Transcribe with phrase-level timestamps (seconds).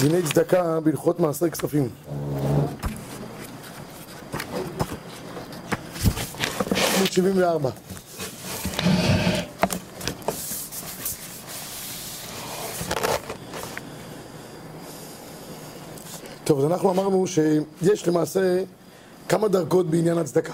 [0.00, 1.88] דיני צדקה בהלכות מעשרי כספים.
[6.96, 7.70] עמוד 74
[16.44, 18.64] טוב, אז אנחנו אמרנו שיש למעשה
[19.28, 20.52] כמה דרגות בעניין הצדקה.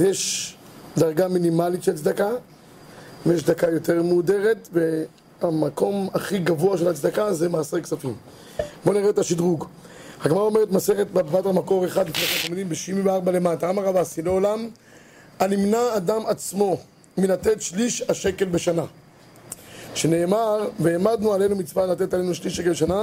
[0.00, 0.56] יש
[0.96, 2.30] דרגה מינימלית של צדקה,
[3.26, 4.68] ויש צדקה יותר מהודרת,
[5.44, 8.14] והמקום הכי גבוה של הצדקה זה מעשרי כספים.
[8.84, 9.64] בואו נראה את השדרוג.
[10.24, 14.68] הגמרא אומרת מסכת בבת המקור אחד לפני התלמידים ב-74 למטה, אמר רב אסי לעולם
[15.40, 16.76] הנמנע אדם עצמו
[17.18, 18.84] מלתת שליש השקל בשנה.
[19.94, 23.02] שנאמר, והעמדנו עלינו מצווה לתת עלינו שליש שקל בשנה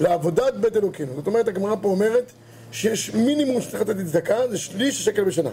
[0.00, 1.12] לעבודת בית אלוקינו.
[1.16, 2.32] זאת אומרת, הגמרא פה אומרת
[2.72, 5.50] שיש מינימום שצריך לתת צדקה, זה שליש שקל בשנה.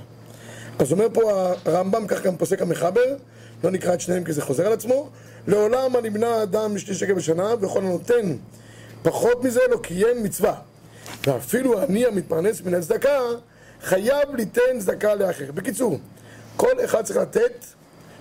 [0.79, 3.15] אז אומר פה הרמב"ם, כך גם פוסק המחבר,
[3.63, 5.09] לא נקרא את שניהם כי זה חוזר על עצמו,
[5.47, 8.35] לעולם הנמנע אדם משליש שקל בשנה, וכל הנותן
[9.03, 10.55] פחות מזה לא קיים מצווה.
[11.27, 13.19] ואפילו אני המתפרנס מן הצדקה,
[13.83, 15.51] חייב ליתן צדקה לאחר.
[15.51, 15.99] בקיצור,
[16.55, 17.65] כל אחד צריך לתת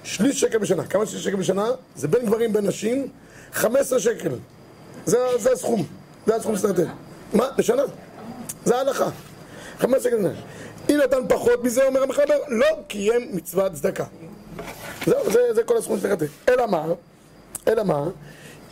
[0.04, 0.84] שליש שקל בשנה.
[0.86, 1.66] כמה שליש שקל בשנה?
[1.96, 3.08] זה בין גברים בין נשים,
[3.52, 4.30] 15 שקל.
[5.06, 5.86] זה, זה הסכום.
[6.26, 6.90] זה הסכום שצריך לתת.
[7.32, 7.48] מה?
[7.58, 7.82] בשנה.
[8.64, 9.10] זה ההלכה.
[9.78, 10.32] 15 שקל בשנה.
[10.90, 14.04] אם נתן פחות מזה, אומר המחבר, לא קיים מצוות צדקה.
[15.06, 16.26] זהו, זה, זה כל הסכום שצריך לתת.
[16.48, 16.86] אלא מה?
[17.68, 18.08] אלא מה?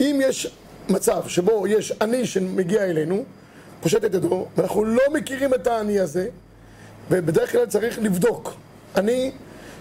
[0.00, 0.54] אם יש
[0.88, 3.24] מצב שבו יש עני שמגיע אלינו,
[3.80, 6.28] פושט את ידו, ואנחנו לא מכירים את העני הזה,
[7.10, 8.54] ובדרך כלל צריך לבדוק.
[8.96, 9.32] אני,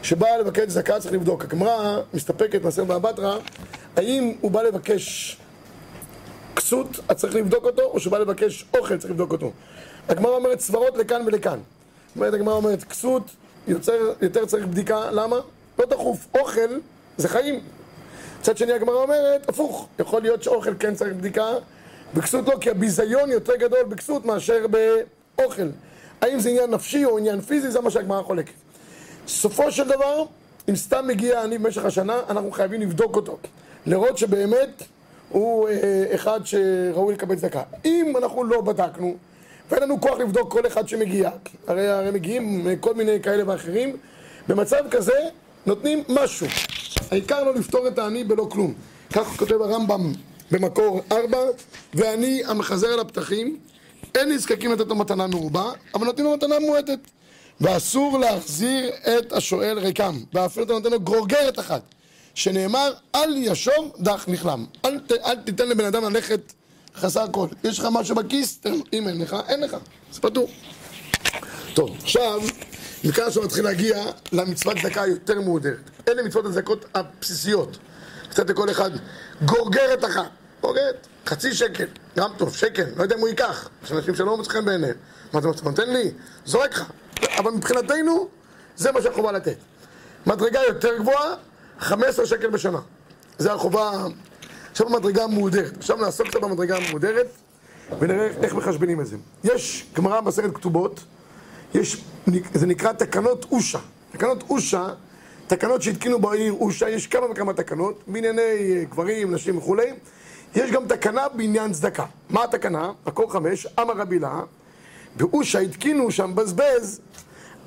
[0.03, 1.43] שבא לבקש צדקה, צריך לבדוק.
[1.43, 3.37] הגמרא מסתפקת, מסר באבטרה,
[3.95, 5.37] האם הוא בא לבקש
[6.55, 9.51] כסות, אז צריך לבדוק אותו, או שהוא בא לבקש אוכל, צריך לבדוק אותו.
[10.09, 11.59] הגמרא אומרת סברות לכאן ולכאן.
[12.15, 13.23] אומרת, הגמרא אומרת, כסות,
[14.21, 15.35] יותר צריך בדיקה, למה?
[15.79, 16.79] לא דחוף, אוכל
[17.17, 17.59] זה חיים.
[18.39, 21.47] מצד שני הגמרא אומרת, הפוך, יכול להיות שאוכל כן צריך בדיקה,
[22.13, 24.65] בכסות לא, כי הביזיון יותר גדול בכסות מאשר
[25.37, 25.67] באוכל.
[26.21, 28.53] האם זה עניין נפשי או עניין פיזי, זה מה שהגמרא חולקת.
[29.27, 30.23] סופו של דבר,
[30.69, 33.37] אם סתם מגיע אני במשך השנה, אנחנו חייבים לבדוק אותו.
[33.85, 34.83] לראות שבאמת
[35.29, 37.61] הוא אה, אחד שראוי לקבל צדקה.
[37.85, 39.15] אם אנחנו לא בדקנו,
[39.71, 41.29] ואין לנו כוח לבדוק כל אחד שמגיע,
[41.67, 43.97] הרי, הרי מגיעים כל מיני כאלה ואחרים,
[44.47, 45.19] במצב כזה
[45.65, 46.47] נותנים משהו.
[47.11, 48.73] העיקר לא לפתור את העני בלא כלום.
[49.13, 50.13] כך כותב הרמב"ם
[50.51, 51.37] במקור ארבע,
[51.93, 53.57] ואני המחזר על הפתחים,
[54.15, 56.99] אין נזקקים לתת לו מתנה מרובה, אבל נותנים לו מתנה מועטת.
[57.61, 61.81] ואסור להחזיר את השואל ריקם, ואפילו אתה נותן לו גרוגרת אחת,
[62.35, 64.65] שנאמר, אל ישוב דח נכלם.
[64.85, 66.53] אל, ת, אל תיתן לבן אדם ללכת
[66.95, 67.47] חסר כל.
[67.63, 68.59] יש לך משהו בכיס?
[68.93, 69.77] אם אין לך, אין לך.
[70.11, 70.49] זה פתור.
[71.73, 72.41] טוב, עכשיו,
[73.03, 75.89] מכאן שהוא מתחיל להגיע למצוות צדקה יותר מהודרת.
[76.09, 77.77] אלה מצוות הצדקות הבסיסיות.
[78.29, 78.91] קצת לכל אחד
[79.45, 80.29] גורגרת אחת.
[80.61, 81.85] גורגרת, חצי שקל,
[82.17, 83.69] גם טוב, שקל, לא יודע אם הוא ייקח.
[83.83, 84.95] יש אנשים שלא מוצא חן בעיניהם.
[85.33, 86.11] מה אתה נותן לי?
[86.45, 86.83] זורק לך.
[87.37, 88.27] אבל מבחינתנו,
[88.75, 89.57] זה מה שהחובה לתת.
[90.27, 91.35] מדרגה יותר גבוהה,
[91.79, 92.79] 15 שקל בשנה.
[93.37, 94.05] זה החובה,
[94.71, 95.77] עכשיו המדרגה המהודרת.
[95.77, 97.27] עכשיו נעסוק קצת במדרגה המהודרת,
[97.99, 99.17] ונראה איך מחשבנים את זה.
[99.43, 100.99] יש גמרא בסרט כתובות,
[101.73, 102.03] יש,
[102.53, 103.79] זה נקרא תקנות אושה.
[104.11, 104.89] תקנות אושה,
[105.49, 109.93] תקנות שהתקינו בעיר אושה, יש כמה וכמה תקנות, בענייני גברים, נשים וכולי.
[110.55, 112.05] יש גם תקנה בעניין צדקה.
[112.29, 112.91] מה התקנה?
[113.07, 114.41] מקור חמש, אמר רבי לה,
[115.17, 116.99] באושה התקינו שם בזבז,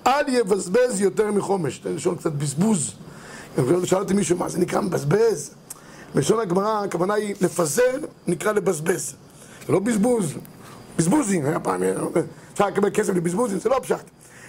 [0.06, 1.78] אל יבזבז יותר מחומש.
[1.78, 2.94] תן לשאול קצת בזבוז.
[3.84, 5.54] שאלתי מישהו, מה זה נקרא מבזבז?
[6.14, 9.14] בלשון הגמרא, הכוונה היא לפזר, נקרא לבזבז.
[9.66, 10.34] זה לא בזבוז,
[10.96, 11.82] בזבוזים, היה פעם,
[12.52, 14.04] אפשר לקבל כסף לבזבוזים, זה לא פשט.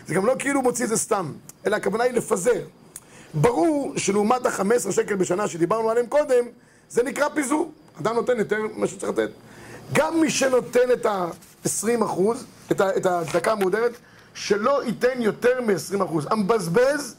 [0.07, 1.31] זה גם לא כאילו מוציא את זה סתם,
[1.65, 2.61] אלא הכוונה היא לפזר.
[3.33, 6.45] ברור שלעומת ה-15 שקל בשנה שדיברנו עליהם קודם,
[6.89, 7.71] זה נקרא פיזור.
[8.01, 9.29] אדם נותן יותר ממה שצריך לתת.
[9.93, 13.91] גם מי שנותן את ה-20 אחוז, את הצדקה המהודרת,
[14.33, 16.27] שלא ייתן יותר מ-20 אחוז.
[16.29, 17.15] המבזבז,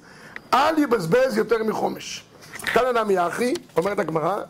[0.54, 2.24] אל יבזבז יותר מחומש.
[2.54, 4.42] כאן הנמי אחי, אומרת הגמרא,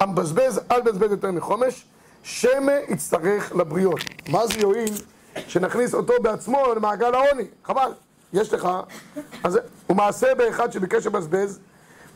[0.00, 1.84] המבזבז, אל יבזבז יותר מחומש,
[2.22, 4.00] שמא יצטרך לבריות.
[4.28, 4.94] מה זה יועיל
[5.48, 7.44] שנכניס אותו בעצמו למעגל העוני?
[7.64, 7.92] חבל.
[8.32, 8.68] יש לך,
[9.44, 11.58] אז הוא מעשה באחד שביקש לבזבז,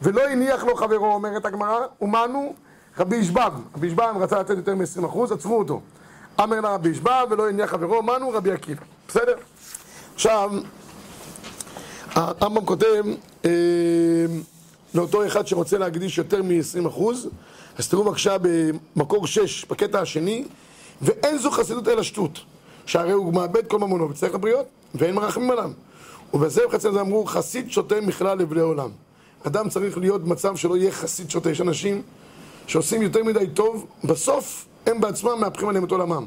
[0.02, 2.54] ולא הניח לו חברו, אומרת הגמרא, ומנו
[2.98, 3.52] רבי ישבב.
[3.76, 5.80] רבי ישבב רצה לתת יותר מ-20%, עצרו אותו.
[6.42, 8.82] אמר לה רבי ישבב ולא הניח חברו, מנו רבי עקיבא.
[9.08, 9.34] בסדר?
[10.14, 10.52] עכשיו,
[12.10, 13.04] הרמב"ם כותב
[13.44, 13.50] אה,
[14.94, 17.02] לאותו אחד שרוצה להקדיש יותר מ-20%,
[17.78, 18.36] אז תראו בבקשה
[18.96, 20.44] במקור 6, בקטע השני,
[21.02, 22.40] ואין זו חסידות אלא שטות,
[22.86, 25.70] שהרי הוא מאבד כל ממונו וצריך לבריות, ואין מרחמים עליו.
[26.34, 28.90] ובזה בחצי הזה אמרו, חסיד שותה מכלל לבלי עולם.
[29.46, 31.50] אדם צריך להיות במצב שלא יהיה חסיד שותה.
[31.50, 32.02] יש אנשים
[32.66, 36.26] שעושים יותר מדי טוב, בסוף הם בעצמם מהפכים עליהם את עולמם.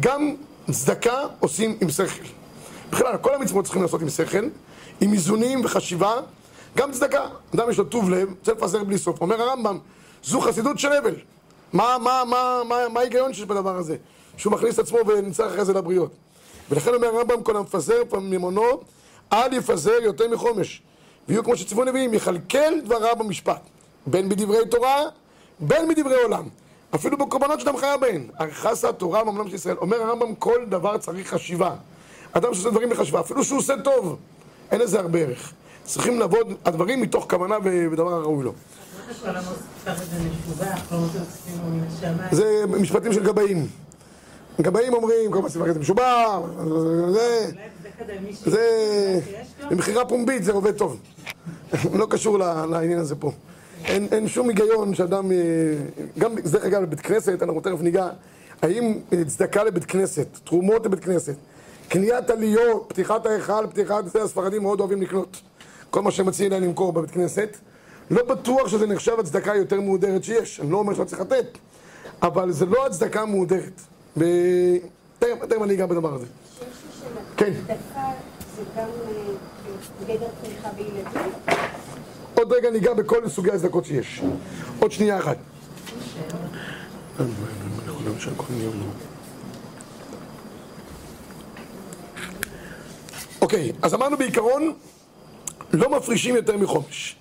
[0.00, 0.34] גם
[0.70, 2.24] צדקה עושים עם שכל.
[2.90, 4.44] בכלל, כל המצוות צריכים לעשות עם שכל,
[5.00, 6.14] עם איזונים וחשיבה,
[6.76, 7.24] גם צדקה.
[7.54, 9.20] אדם יש לו טוב לב, רוצה לפזר בלי סוף.
[9.20, 9.78] אומר הרמב"ם,
[10.24, 11.14] זו חסידות של הבל.
[11.72, 13.96] מה, מה, מה, מה, מה ההיגיון שיש בדבר הזה?
[14.36, 16.10] שהוא מכניס את עצמו ונצטרך אחרי זה לבריות.
[16.70, 18.80] ולכן אומר הרמב"ם, כל המפזר ממונו,
[19.32, 20.82] אל יפזר יותר מחומש.
[21.28, 23.60] ויהיו כמו שציוו נביאים, יכלכל דבריו במשפט.
[24.06, 25.02] בין בדברי תורה,
[25.60, 26.48] בין בדברי עולם.
[26.94, 28.26] אפילו בקורבנות שאדם חייב בהן.
[28.40, 29.76] ארכסה התורה ממלם של ישראל.
[29.76, 31.74] אומר הרמב"ם, כל דבר צריך חשיבה.
[32.32, 34.16] אדם שעושה דברים בחשיבה, אפילו שהוא עושה טוב,
[34.70, 35.52] אין לזה הרבה ערך.
[35.84, 38.52] צריכים לעבוד הדברים מתוך כוונה ודבר הראוי לו.
[42.32, 43.66] זה משפטים של גבאים.
[44.60, 46.38] גבאים אומרים, כל הזמן זה משובח,
[47.10, 47.50] זה...
[48.46, 49.20] זה...
[49.70, 51.00] במכירה פומבית זה עובד טוב.
[51.98, 53.32] לא קשור לעניין הזה פה.
[53.84, 55.36] אין, אין שום היגיון שאדם, אה,
[56.18, 58.08] גם, דרך אגב, לבית כנסת, אנחנו תכף ניגע,
[58.62, 61.34] האם צדקה לבית כנסת, תרומות לבית כנסת,
[61.88, 65.40] קניית עליות, פתיחת ההיכל, פתיחת זה, הספרדים מאוד אוהבים לקנות.
[65.90, 67.56] כל מה שהם מציעים להם למכור בבית כנסת.
[68.10, 71.58] לא בטוח שזה נחשב הצדקה יותר מהודרת שיש, אני לא אומר שלא צריך לתת,
[72.22, 73.80] אבל זה לא הצדקה המהודרת.
[75.18, 76.26] תכף אני אגע בדבר הזה.
[77.42, 77.52] כן.
[82.34, 84.22] עוד רגע ניגע בכל סוגי הצדקות שיש.
[84.80, 85.36] עוד שנייה אחת.
[93.40, 94.74] אוקיי, אז אמרנו בעיקרון,
[95.72, 97.16] לא מפרישים יותר מחומש.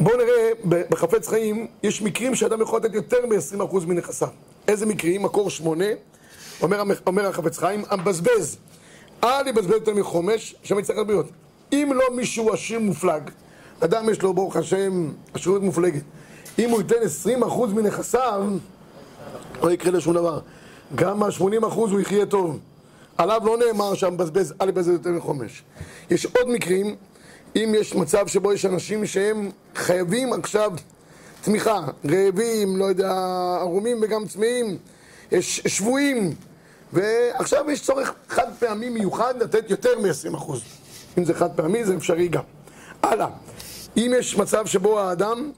[0.00, 0.50] בואו נראה,
[0.88, 4.28] בחפץ חיים יש מקרים שאדם יכול לתת יותר מ-20% מנכסיו.
[4.68, 5.22] איזה מקרים?
[5.22, 5.84] מקור שמונה,
[6.62, 8.58] אומר, אומר החפץ חיים, המבזבז,
[9.24, 11.26] אל יבזבז יותר מחומש, שם יצטרך לבריאות.
[11.72, 13.22] אם לא מישהו עשיר מופלג,
[13.80, 16.02] אדם יש לו ברוך השם עשירות מופלגת,
[16.58, 16.96] אם הוא ייתן
[17.42, 18.44] 20% מנכסיו,
[19.62, 20.40] לא יקרה לו שום דבר.
[20.94, 22.58] גם מה-80% הוא יחיה טוב.
[23.18, 25.62] עליו לא נאמר שהמבזבז אל יבזבז יותר מחומש.
[26.10, 26.96] יש עוד מקרים
[27.56, 30.72] אם יש מצב שבו יש אנשים שהם חייבים עכשיו
[31.42, 31.80] תמיכה,
[32.10, 33.12] רעבים, לא יודע,
[33.60, 34.78] ערומים וגם צמאים,
[35.40, 36.34] שבויים,
[36.96, 40.52] ועכשיו יש צורך חד פעמי מיוחד לתת יותר מ-20%.
[41.18, 42.42] אם זה חד פעמי זה אפשרי גם.
[43.02, 43.28] הלאה,
[43.96, 45.50] אם יש מצב שבו האדם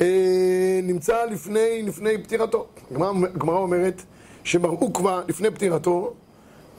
[0.00, 4.02] אה, נמצא לפני, לפני פטירתו, הגמרא אומרת
[4.44, 6.14] שמראו כבר לפני פטירתו,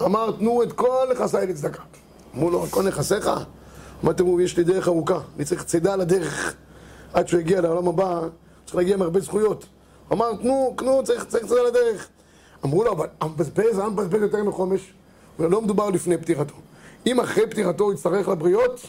[0.01, 1.81] אמר תנו את כל נכסיי לצדקה.
[2.35, 3.29] אמרו לו, כל נכסיך?
[4.03, 6.55] אמר תראו, יש לי דרך ארוכה, אני צריך צידה על הדרך
[7.13, 8.19] עד שהוא יגיע לעולם הבא,
[8.65, 9.65] צריך להגיע עם הרבה זכויות.
[10.11, 12.09] אמר, תנו, תנו, צריך, צריך צידה על הדרך.
[12.65, 14.93] אמרו לו, אבל המבזבז, המבזבז יותר מחומש.
[15.39, 16.55] לא מדובר לפני פטירתו.
[17.07, 18.81] אם אחרי פטירתו הוא יצטרך לבריות,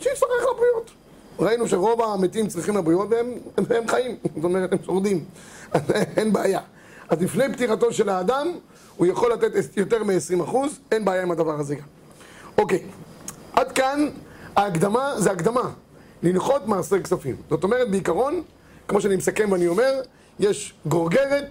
[0.00, 0.90] שיצטרך לבריות.
[1.38, 5.24] ראינו שרוב המתים צריכים לבריות והם הם, הם חיים, זאת אומרת, הם שורדים.
[6.16, 6.60] אין בעיה.
[7.08, 8.48] אז לפני פטירתו של האדם,
[8.96, 10.56] הוא יכול לתת יותר מ-20%,
[10.92, 11.86] אין בעיה עם הדבר הזה גם.
[12.58, 12.82] אוקיי,
[13.52, 14.08] עד כאן
[14.56, 15.70] ההקדמה זה הקדמה,
[16.22, 17.36] לנחות מעשר כספים.
[17.50, 18.42] זאת אומרת, בעיקרון,
[18.88, 20.00] כמו שאני מסכם ואני אומר,
[20.38, 21.46] יש גורגרת,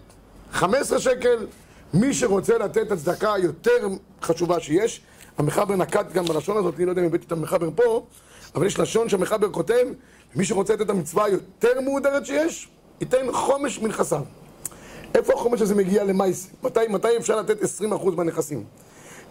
[0.51, 1.47] 15 שקל,
[1.93, 3.87] מי שרוצה לתת הצדקה יותר
[4.21, 5.01] חשובה שיש,
[5.37, 8.05] המחבר נקט גם בלשון הזאת, אני לא יודע אם הבאתי את המחבר פה,
[8.55, 9.85] אבל יש לשון שהמחבר כותב,
[10.35, 12.69] מי שרוצה לתת את המצווה היותר מהודרת שיש,
[13.01, 14.21] ייתן חומש מנכסיו.
[15.15, 16.47] איפה החומש הזה מגיע למייס?
[16.63, 17.65] מתי, מתי אפשר לתת 20%
[18.15, 18.63] מהנכסים?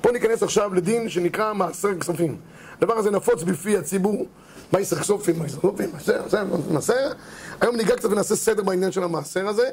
[0.01, 2.37] פה ניכנס עכשיו לדין שנקרא מעשר כספים.
[2.79, 4.27] הדבר הזה נפוץ בפי הציבור,
[4.73, 7.13] מעשר כספים, מעשר כספים, מעשר, מעשר.
[7.61, 9.71] היום ניגע קצת ונעשה סדר בעניין של המעשר הזה.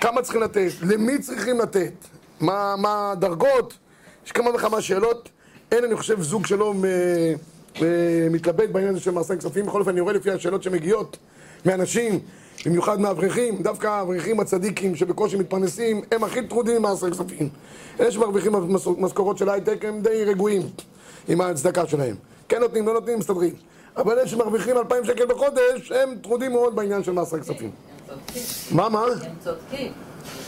[0.00, 0.70] כמה צריכים לתת?
[0.82, 1.92] למי צריכים לתת?
[2.40, 3.74] מה, מה הדרגות?
[4.26, 5.28] יש כמה וכמה שאלות.
[5.72, 6.74] אין, אני חושב, זוג שלא
[8.30, 9.66] מתלבט בעניין הזה של מעשר כספים.
[9.66, 11.16] בכל אופן, אני רואה לפי השאלות שמגיעות
[11.66, 12.20] מאנשים,
[12.66, 17.48] במיוחד מהאברכים, דווקא האברכים הצדיקים שבקושי מתפרנסים, הם הכי טרודים ממעשר כספים.
[18.00, 18.52] אלה שמרוויחים
[18.98, 20.62] משכורות של הייטק הם די רגועים
[21.28, 22.16] עם ההצדקה שלהם.
[22.48, 23.54] כן נותנים, לא נותנים, מסתדרים.
[23.96, 27.70] אבל אלה שמרוויחים 2,000 שקל בחודש, הם טרודים מאוד בעניין של מעשר כספים.
[28.70, 29.00] מה, מה?
[29.00, 29.92] הם צודקים.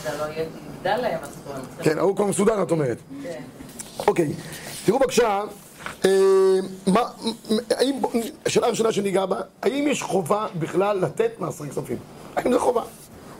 [0.05, 1.83] לא.
[1.83, 2.97] כן, ההוא כבר מסודר, את אומרת.
[3.23, 3.41] כן.
[4.07, 4.33] אוקיי,
[4.85, 5.43] תראו בבקשה,
[6.05, 6.09] אה,
[8.45, 11.97] השאלה הראשונה שניגע בה, האם יש חובה בכלל לתת מעשר כספים?
[12.35, 12.83] האם זה חובה?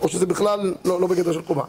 [0.01, 1.63] או שזה בכלל לא, לא בגדר של חובה?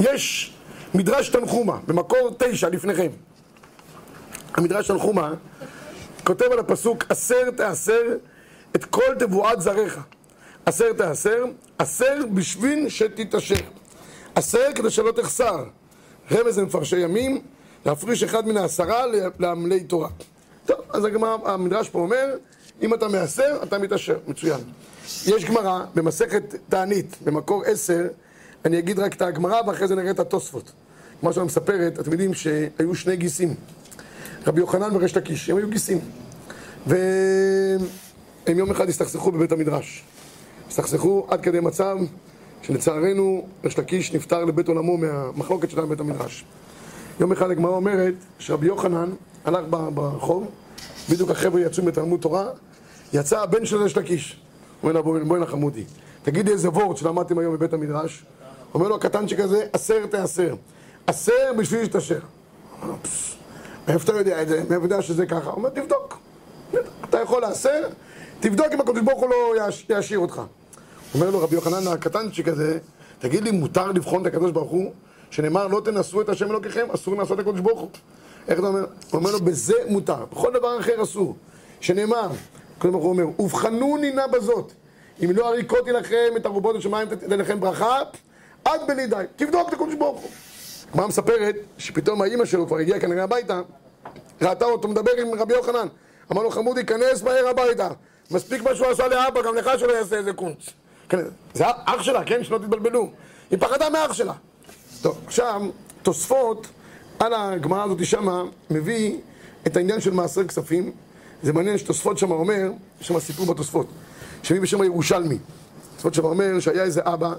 [0.00, 0.54] יש
[0.94, 3.08] מדרש תנחומה, במקור תשע לפניכם.
[4.54, 5.34] המדרש תנחומה
[6.24, 8.02] כותב על הפסוק, אסר תאסר
[8.76, 10.00] את כל תבואת זריך.
[10.64, 11.44] אסר תאסר,
[11.78, 13.54] אסר בשביל שתתעשר.
[14.34, 15.64] אסר כדי שלא תחסר.
[16.32, 17.40] רמז למפרשי ימים,
[17.86, 19.04] להפריש אחד מן העשרה
[19.38, 20.08] לעמלי תורה.
[20.66, 22.36] טוב, אז הגמרא, המדרש פה אומר,
[22.82, 24.18] אם אתה מעשר, אתה מתעשר.
[24.26, 24.60] מצוין.
[25.26, 28.06] יש גמרא במסכת תענית, במקור עשר,
[28.64, 30.72] אני אגיד רק את הגמרא ואחרי זה נראה את התוספות.
[31.20, 33.54] כמו שאני מספרת, אתם יודעים שהיו שני גיסים,
[34.46, 36.00] רבי יוחנן וריש לקיש, הם היו גיסים.
[36.86, 40.04] והם יום אחד הסתכסכו בבית המדרש.
[40.70, 41.98] הסתכסכו עד כדי מצב
[42.62, 46.44] שלצערנו ריש לקיש נפטר לבית עולמו מהמחלוקת שלהם בבית המדרש.
[47.20, 49.10] יום אחד הגמרא אומרת שרבי יוחנן
[49.44, 50.50] הלך ברחוב,
[51.10, 52.46] בדיוק החבר'ה יצאו מתלמוד תורה,
[53.12, 54.40] יצא הבן של ריש לקיש.
[54.82, 55.84] אומר לו, בואי בואי נחמודי,
[56.22, 58.24] תגיד לי איזה וורט שלמדתם היום בבית המדרש.
[58.74, 60.54] אומר לו הקטנצ'יק הזה, עשר תעשר.
[61.06, 62.20] עשר בשביל שתאשר.
[63.88, 64.62] מאיפה אתה יודע את זה?
[64.70, 65.50] מאיפה יודע שזה ככה?
[65.50, 66.18] הוא אומר, תבדוק.
[67.04, 67.88] אתה יכול לעשר,
[68.40, 69.54] תבדוק אם הקדוש ברוך הוא לא
[69.88, 70.42] יעשיר אותך.
[71.14, 72.78] אומר לו רבי יוחנן הקטנצ'יק הזה,
[73.18, 74.92] תגיד לי, מותר לבחון את הקדוש ברוך הוא?
[75.30, 77.90] שנאמר, לא תנסו את השם אלוקיכם, אסור לנסות את הקדוש ברוך הוא.
[78.48, 78.80] איך אתה אומר?
[78.80, 80.24] הוא אומר לו, בזה מותר.
[80.32, 81.36] בכל דבר אחר אסור.
[81.80, 82.28] שנאמר,
[82.78, 84.72] הקדוש ברוך הוא אומר, ובחנוני נא בזאת.
[85.24, 87.98] אם לא אריקותי לכם את ארובות השמיים, תתן לכם ברכה,
[88.64, 89.24] עד בלי די.
[89.36, 90.30] תבדוק את הקדוש ברוך הוא.
[90.90, 93.60] הגמרא מספרת שפתאום האימא שלו כבר הגיעה כנראה הביתה,
[94.42, 95.86] ראתה אותו מדבר עם רבי יוחנן.
[96.32, 97.88] אמר לו, חמודי, כנס מהר הביתה.
[98.30, 100.70] מספיק מה שהוא עשה לאבא, גם לך שלא יעשה איזה קונץ.
[101.10, 101.18] כן,
[101.54, 102.44] זה אח שלה, כן?
[102.44, 103.10] שלא תתבלבלו.
[103.50, 104.32] היא פחדה מאח שלה.
[105.02, 105.62] טוב, עכשיו,
[106.02, 106.66] תוספות
[107.18, 109.16] על הגמרא הזאת שמה מביא
[109.66, 110.92] את העניין של מעשר כספים.
[111.42, 113.86] זה מעניין שתוספות שמה אומר, יש שם סיפור בתוספות,
[114.42, 115.38] שמי בשם הירושלמי.
[115.94, 117.34] תוספות שמה אומר שהיה איזה אבא,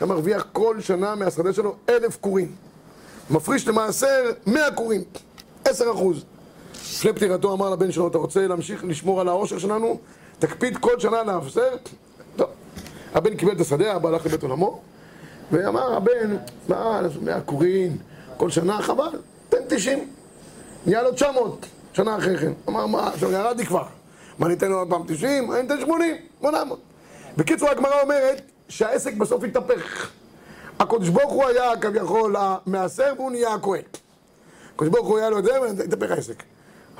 [0.00, 2.54] היה מרוויח כל שנה מהשדה שלו אלף כורים.
[3.30, 5.02] מפריש למעשר מאה כורים,
[5.64, 6.24] עשר אחוז.
[6.74, 9.98] לפני פטירתו אמר לבן שלו, אתה רוצה להמשיך לשמור על העושר שלנו?
[10.38, 11.76] תקפיד כל שנה להפסר?
[13.14, 14.80] הבן קיבל את השדה, אבא הלך לבית עולמו,
[15.52, 16.36] ואמר הבן,
[16.68, 17.96] מה, מאה כורים,
[18.36, 19.18] כל שנה חבל,
[19.48, 20.08] תן תשעים.
[20.86, 22.52] נהיה לו תשע מאות, שנה אחרי כן.
[22.68, 23.84] אמר, מה, עכשיו ירד לי כבר.
[24.38, 25.52] מה, ניתן לו עוד פעם תשעים?
[25.52, 26.80] אני אתן שמונים, שמונה מאות.
[27.36, 30.10] בקיצור, הגמרא אומרת שהעסק בסוף התהפך.
[30.80, 33.82] הקדוש ברוך הוא היה כביכול המעשר והוא נהיה הכהן.
[34.74, 36.42] הקדוש ברוך הוא היה לו את זה והתהפך העסק.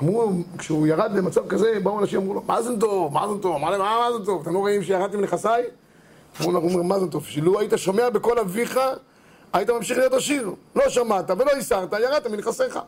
[0.03, 3.57] אמרו, כשהוא ירד למצב כזה, באו אנשים אמרו לו, מה זה טוב, מה זה טוב,
[3.61, 3.71] מה
[4.19, 5.63] זה טוב, אתם לא רואים שירדתי מנכסיי?
[6.41, 8.79] אמרו לו, מה זה טוב, שלו היית שומע בקול אביך,
[9.53, 10.51] היית ממשיך להיות עשיר.
[10.75, 12.79] לא שמעת ולא הסרת, ירדת מנכסיך.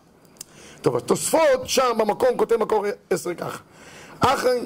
[0.82, 3.62] טוב, התוספות שם במקום כותב מקור עשר כך.
[4.20, 4.60] אחרי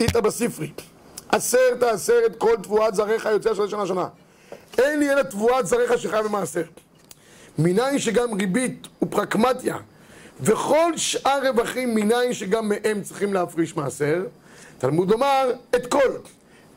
[0.00, 0.70] איתא בספרי,
[1.28, 4.08] עשר תעשר את כל תבואת זריך יוצא של שנה שנה.
[4.78, 6.62] אין לי אלא תבואת זריך שחייב במעשר.
[7.58, 9.76] מניין שגם ריבית ופרקמטיה
[10.40, 14.24] וכל שאר רווחים מניין שגם מהם צריכים להפריש מעשר.
[14.78, 16.10] תלמוד לומר את כל.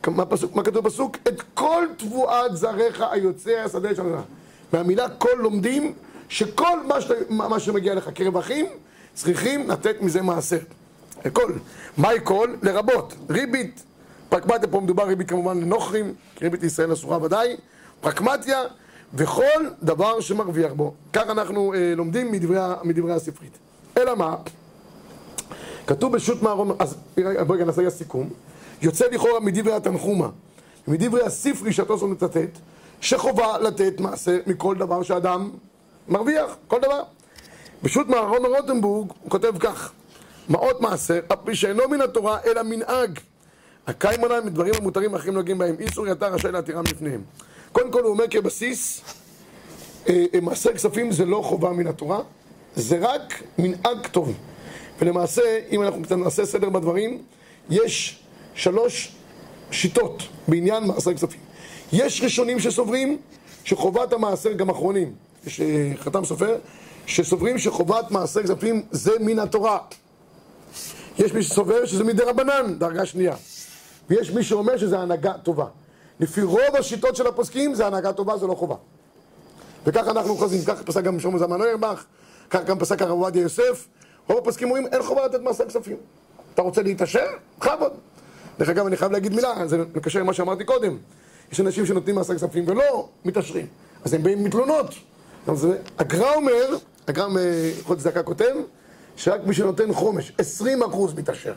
[0.07, 1.17] מה, פסוק, מה כתוב בפסוק?
[1.27, 4.03] את כל תבואת זריך היוצא השדה של
[4.73, 5.93] מהמילה כל לומדים
[6.29, 7.11] שכל מה, ש...
[7.29, 8.65] מה שמגיע לך כרווחים
[9.13, 10.59] צריכים לתת מזה מעשר.
[11.33, 11.53] כל.
[11.97, 12.49] מהי כל?
[12.61, 13.83] לרבות ריבית.
[14.29, 17.55] פרקמטיה פה מדובר ריבית כמובן לנוכרים, ריבית לישראל אסורה ודאי.
[18.01, 18.61] פרקמטיה
[19.13, 20.93] וכל דבר שמרוויח בו.
[21.13, 23.57] כך אנחנו אה, לומדים מדברי, מדברי הספרית.
[23.97, 24.35] אלא מה?
[25.87, 28.29] כתוב בשו"ת מערון, אז נעשה רגע סיכום.
[28.83, 30.29] יוצא לכאורה מדברי התנחומה,
[30.87, 32.59] מדברי הספרי שהתוספות מצטט,
[33.01, 35.49] שחובה לתת מעשה מכל דבר שאדם
[36.07, 37.03] מרוויח, כל דבר.
[37.83, 39.91] בשו"ת מערון רוטנבורג הוא כותב כך:
[40.49, 43.19] מעות מעשר, אף פי שאינו מן התורה אלא מנהג.
[43.87, 45.75] הקיים עליהם מדברים המותרים אחרים נוגעים בהם.
[45.79, 47.21] איסור יתר רשאי להתירם לפניהם.
[47.71, 49.01] קודם כל הוא אומר כבסיס,
[50.09, 52.19] אה, אה, מעשר כספים זה לא חובה מן התורה,
[52.75, 54.33] זה רק מנהג טוב.
[54.99, 57.21] ולמעשה, אם אנחנו קצת נעשה סדר בדברים,
[57.69, 58.22] יש
[58.55, 59.11] שלוש
[59.71, 61.39] שיטות בעניין מעשר כספים.
[61.93, 63.17] יש ראשונים שסוברים
[63.63, 65.13] שחובת המעשר, גם אחרונים,
[65.45, 66.55] יש אה, חתם סופר,
[67.05, 69.77] שסוברים שחובת מעשר כספים זה מן התורה.
[71.19, 73.35] יש מי שסובר שזה מדי רבנן, דרגה שנייה.
[74.09, 75.65] ויש מי שאומר שזה הנהגה טובה.
[76.19, 78.75] לפי רוב השיטות של הפוסקים זה הנהגה טובה, זה לא חובה.
[79.85, 82.03] וככה אנחנו חוזרים, ככה פסק גם שלמה זמן אוירבך,
[82.49, 83.87] ככה גם פסק הרב עובדיה יוסף,
[84.27, 85.97] רוב הפוסקים אומרים אין חובה לתת מעשר כספים.
[86.53, 87.25] אתה רוצה להתעשר?
[87.59, 87.93] בכבוד.
[88.59, 90.97] דרך אגב, אני חייב להגיד מילה, זה מקשר למה שאמרתי קודם.
[91.51, 93.67] יש אנשים שנותנים מעשר כספים ולא מתעשרים,
[94.03, 94.93] אז הם באים מתלונות.
[95.99, 98.55] הגר"א אומר, הגר"א מחודש צדקה כותב,
[99.15, 100.31] שרק מי שנותן חומש,
[100.61, 100.71] 20%
[101.15, 101.53] מתעשר.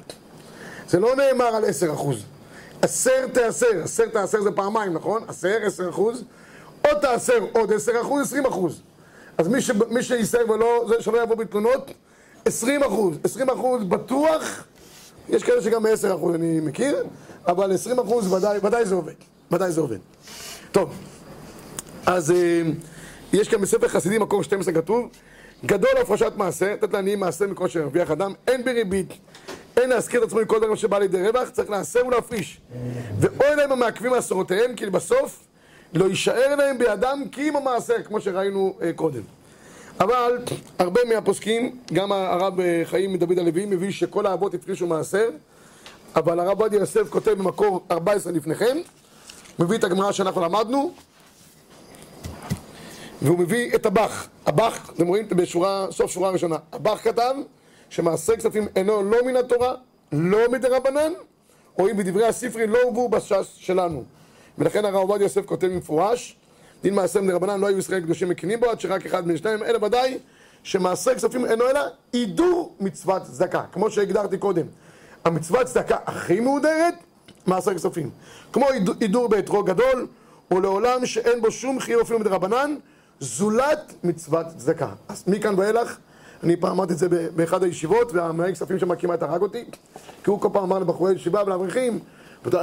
[0.89, 1.67] זה לא נאמר על 10%.
[2.83, 5.23] עשר תעשר, עשר תעשר זה פעמיים, נכון?
[5.29, 6.25] עשר, עשר אחוז,
[6.85, 8.81] או תעשר עוד עשר אחוז, עשרים אחוז.
[9.39, 11.91] אז מי, ש, מי שיסר ולא, שלא יבוא בתלונות,
[12.45, 13.17] עשרים אחוז.
[13.25, 14.65] עשרים אחוז בטוח,
[15.29, 17.05] יש כאלה שגם מעשר אחוז אני מכיר,
[17.47, 19.13] אבל עשרים אחוז ודאי, ודאי זה עובד.
[19.51, 19.99] ודאי זה עובד.
[20.73, 20.93] טוב,
[22.07, 22.63] אז אה,
[23.33, 25.09] יש כאן בספר חסידים מקום 12 כתוב,
[25.67, 29.13] גדול הפרשת מעשר, לתת לעניים מעשר מכל שירוויח אדם, אין בריבית.
[29.77, 32.61] אין להזכיר את עצמו עם כל דבר שבא לידי רווח, צריך לעשר ולהפריש.
[33.21, 35.47] ואוי להם המעכבים מעשרותיהם, כי בסוף
[35.95, 39.23] לא יישאר להם בידם כי אם המעשר, כמו שראינו אה, קודם.
[40.01, 40.39] אבל
[40.79, 45.29] הרבה מהפוסקים, גם הרב אה, חיים מדוד הלוי, מביא שכל האבות הפרישו מעשר,
[46.17, 48.79] אבל הרב עובדיה יוסף כותב במקור 14 לפניכם,
[49.59, 50.93] מביא את הגמרא שאנחנו למדנו,
[53.23, 54.29] והוא מביא את הבח.
[54.47, 57.35] הבח, אתם רואים בשורה, סוף שורה ראשונה, הבח כתב
[57.91, 59.75] שמעשר כספים אינו לא מן התורה,
[60.13, 61.13] לא מדרבנן,
[61.79, 64.05] או אם בדברי הספרי לא הובאו בש"ס שלנו.
[64.59, 66.37] ולכן הרב עובדיה יוסף כותב במפורש,
[66.87, 69.85] דין מעשר מדרבנן לא היו ישראל קדושים מקינים בו, עד שרק אחד מן שניים, אלא
[69.85, 70.19] ודאי
[70.63, 71.81] שמעשר כספים אינו אלא
[72.13, 74.67] הידור מצוות צדקה, כמו שהגדרתי קודם.
[75.25, 76.95] המצוות צדקה הכי מהודרת,
[77.47, 78.11] מעשר כספים.
[78.53, 78.67] כמו
[79.01, 80.07] הידור באתרו גדול,
[80.51, 82.75] ולעולם שאין בו שום חיוב אפילו מדרבנן,
[83.21, 84.89] זולת מצוות צדקה.
[85.09, 85.97] אז מכאן ואילך,
[86.43, 89.65] אני פעם אמרתי את זה באחד הישיבות, והמנהל כספים שם כמעט הרג אותי,
[90.25, 91.99] כי הוא כל פעם אמר לבחורי ישיבה ולאברכים,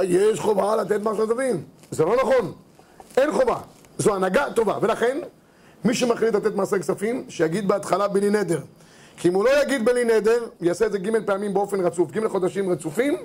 [0.08, 1.62] יש חובה לתת משהו לטובים.
[1.90, 2.52] זה לא נכון,
[3.16, 3.58] אין חובה.
[3.98, 5.18] זו הנהגה טובה, ולכן,
[5.84, 8.60] מי שמחליט לתת מעשר כספים, שיגיד בהתחלה בלי נדר.
[9.16, 12.28] כי אם הוא לא יגיד בלי נדר, יעשה את זה ג' פעמים באופן רצוף, ג'
[12.28, 13.16] חודשים רצופים,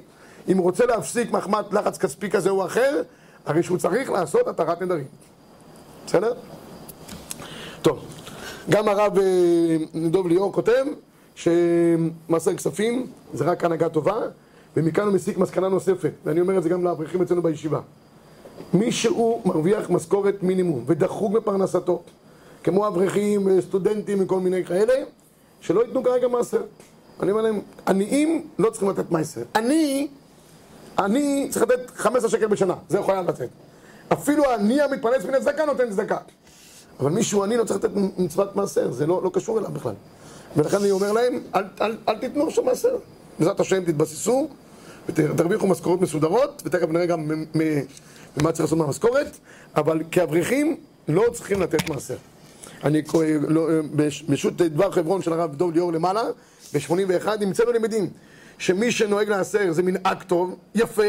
[0.47, 3.01] אם הוא רוצה להפסיק מחמת לחץ כספי כזה או אחר,
[3.45, 5.05] הרי שהוא צריך לעשות התרת נדרים.
[6.05, 6.33] בסדר?
[7.81, 7.99] טוב,
[8.69, 9.77] גם הרב אה,
[10.09, 10.85] דוב ליאור כותב
[11.35, 14.17] שמעשר כספים זה רק הנהגה טובה,
[14.77, 17.79] ומכאן הוא מסיק מסקנה נוספת, ואני אומר את זה גם לאברכים אצלנו בישיבה.
[18.73, 22.01] מי שהוא מרוויח משכורת מינימום ודחוק בפרנסתו,
[22.63, 24.93] כמו אברכים, סטודנטים וכל מיני כאלה,
[25.61, 26.61] שלא ייתנו כרגע מעשר.
[27.19, 29.41] אני אומר להם, עניים לא צריכים לתת מעשר.
[29.55, 30.07] אני,
[30.99, 33.49] אני צריך לתת 15 שקל בשנה, זה יכול היה לתת.
[34.13, 36.17] אפילו העני המתפרנס מן הצדקה נותן צדקה.
[36.99, 39.93] אבל מישהו עני לא צריך לתת מצוות מעשר, זה לא, לא קשור אליו בכלל.
[40.55, 42.97] ולכן אני אומר להם, אל, אל, אל תיתנו שם מעשר.
[43.39, 44.47] בעזרת השם תתבססו
[45.09, 47.31] ותרוויחו משכורות מסודרות, ותכף נראה גם
[48.37, 49.37] ומה צריך לעשות מהמשכורת,
[49.75, 50.77] אבל כאברכים
[51.07, 52.17] לא צריכים לתת מעשר.
[52.83, 53.01] אני
[53.47, 53.67] לא,
[54.27, 56.23] בשו"ת דבר חברון של הרב דוב ליאור למעלה,
[56.73, 58.09] ב-81, נמצאנו למדים
[58.57, 61.03] שמי שנוהג לעשר זה מנהג טוב, יפה,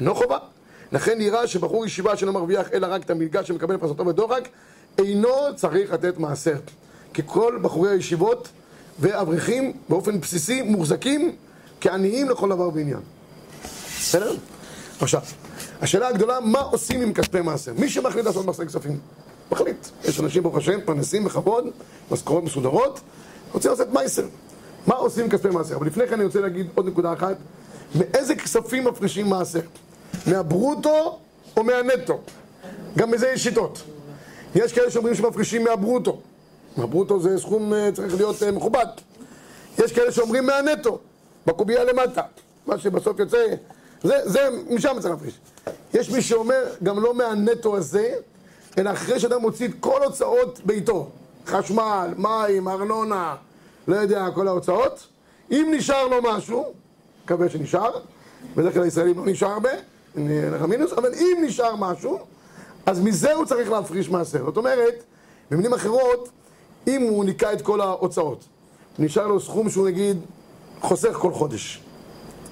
[0.00, 0.38] אינו חובה.
[0.92, 4.48] לכן נראה שבחור ישיבה שלא מרוויח אלא רק את המלגה שמקבל פרסתו בדוחק,
[4.98, 6.56] אינו צריך לתת מעשר.
[7.14, 8.48] כי כל בחורי הישיבות
[8.98, 11.36] ואברכים באופן בסיסי מוחזקים
[11.80, 13.00] כעניים לכל דבר ועניין.
[14.00, 14.36] בסדר?
[15.00, 15.20] עכשיו,
[15.82, 17.72] השאלה הגדולה, מה עושים עם כספי מעשר?
[17.78, 18.98] מי שמחליט לעשות מעשר כספים,
[19.52, 19.86] מחליט.
[20.04, 21.64] יש אנשים, ברוך השם, פרנסים בכבוד,
[22.10, 23.00] משכורות מסודרות,
[23.52, 24.26] רוצים לעשות מעשר.
[24.86, 25.76] מה עושים עם כספי מעשר?
[25.76, 27.36] אבל לפני כן אני רוצה להגיד עוד נקודה אחת.
[27.94, 29.60] מאיזה כספים מפרישים מעשר?
[30.26, 31.18] מהברוטו
[31.56, 32.20] או מהנטו?
[32.98, 33.82] גם בזה יש שיטות.
[34.54, 36.20] יש כאלה שאומרים שמפרישים מהברוטו.
[36.76, 38.86] הברוטו זה סכום אה, צריך להיות אה, מכובד.
[39.78, 40.98] יש כאלה שאומרים מהנטו,
[41.46, 42.22] בקובייה למטה.
[42.66, 43.44] מה שבסוף יוצא,
[44.06, 45.34] זה, זה משם צריך להפריש.
[45.94, 48.14] יש מי שאומר, גם לא מהנטו הזה,
[48.78, 51.08] אלא אחרי שאדם מוציא את כל הוצאות ביתו,
[51.46, 53.36] חשמל, מים, ארנונה,
[53.88, 55.06] לא יודע, כל ההוצאות,
[55.50, 56.72] אם נשאר לו משהו,
[57.24, 57.90] מקווה שנשאר,
[58.56, 59.70] בדרך כלל הישראלים לא נשאר הרבה,
[60.16, 62.18] אין לך מינוס, אבל אם נשאר משהו,
[62.86, 64.44] אז מזה הוא צריך להפריש מעשר.
[64.44, 65.02] זאת אומרת,
[65.50, 66.28] במילים אחרות,
[66.86, 68.44] אם הוא ניקה את כל ההוצאות,
[68.98, 70.16] נשאר לו סכום שהוא נגיד
[70.80, 71.80] חוסך כל חודש,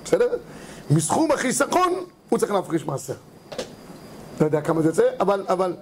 [0.04, 0.28] בסדר?
[0.90, 1.92] מסכום החיסכון
[2.28, 3.14] הוא צריך להפריש מעשר.
[4.40, 5.76] לא יודע כמה זה יוצא, אבל, אבל,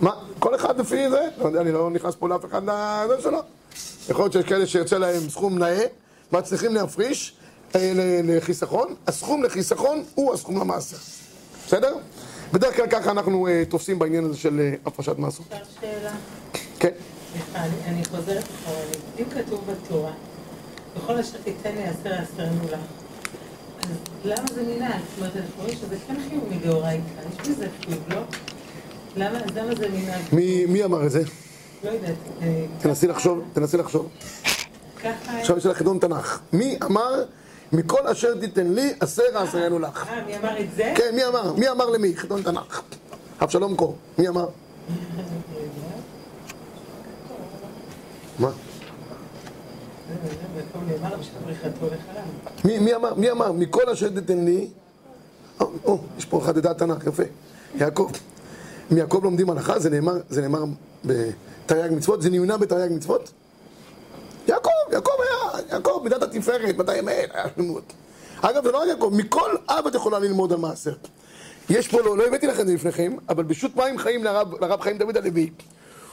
[0.00, 3.38] מה, כל אחד לפי זה, לא יודע, אני לא נכנס פה לאף אחד לזה שלו.
[4.08, 5.84] יכול להיות שיש כאלה שיוצא להם סכום נאה,
[6.32, 7.34] מצליחים להפריש
[7.74, 7.92] אה,
[8.24, 10.96] לחיסכון, הסכום לחיסכון הוא הסכום למעשר.
[11.66, 11.94] בסדר?
[12.52, 15.42] בדרך כלל ככה אנחנו אה, תופסים בעניין הזה של אה, הפרשת מעשר.
[15.42, 16.10] אפשר שאלה?
[16.78, 16.88] כן.
[17.54, 18.98] אני- אני חוזרת אחרונית.
[19.18, 20.12] אם כתוב בתורה,
[20.96, 22.78] בכל אשר תיתן לי עשר עשרנו לך,
[24.24, 25.00] למה זה מנהג?
[25.10, 27.04] זאת אומרת, אנחנו רואים שזה כן חיוב מדאורייתא,
[27.42, 28.20] יש בזה חיוב, לא?
[29.16, 30.22] למה זה מנהג?
[30.32, 31.22] מי, מי אמר את זה?
[31.84, 32.14] לא יודעת.
[32.42, 34.08] אה, תנסי לחשוב, תנסי לחשוב.
[35.02, 35.40] ככה...
[35.40, 36.40] עכשיו יש לך חידון תנ"ך.
[36.52, 37.24] מי אמר,
[37.72, 40.06] מכל אשר תיתן לי, עשר עשרנו לך.
[40.08, 40.92] אה, מי אמר את זה?
[40.96, 41.52] כן, מי אמר?
[41.52, 42.16] מי אמר למי?
[42.16, 42.82] חידון תנ"ך.
[43.42, 43.96] אבשלום קור.
[44.18, 44.48] מי אמר?
[48.38, 48.48] מה?
[48.48, 49.97] ופה נאמר לו שבריחתו לחלם.
[52.64, 53.14] מי, מי אמר?
[53.14, 53.52] מי אמר?
[53.52, 54.68] מכל אשר תיתן לי...
[55.60, 57.22] או, או, יש פה חדדת תנ"ך, יפה.
[57.74, 58.10] יעקב.
[58.90, 60.64] מיעקב לומדים הלכה, זה נאמר, זה נאמר
[61.04, 63.32] בתרי"ג מצוות, זה נמנע בתרי"ג מצוות?
[64.48, 67.92] יעקב, יעקב היה, יעקב, מידת התפארת, מתי אמת, היה שלמות.
[68.40, 70.94] אגב, זה לא רק יעקב, מכל אב את יכולה ללמוד על מעשר.
[71.70, 74.80] יש פה, לא, לא הבאתי לכם את זה לפניכם, אבל בשו"ת מים חיים לרב, לרב
[74.80, 75.50] חיים דוד הלוי,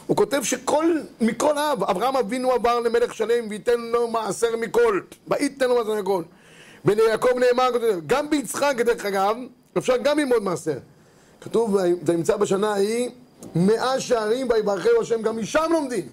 [0.07, 0.85] הוא כותב שכל,
[1.21, 6.23] מכל אב, אברהם אבינו עבר למלך שלם וייתן לו מעשר מכל, וייתן לו מעשר מכל.
[6.85, 7.69] וליעקב נאמר,
[8.07, 9.37] גם ביצחק, דרך אגב,
[9.77, 10.77] אפשר גם ללמוד מעשר.
[11.41, 13.09] כתוב, ונמצא בשנה ההיא
[13.55, 16.07] מאה שערים ויברכהו השם, גם משם לומדים.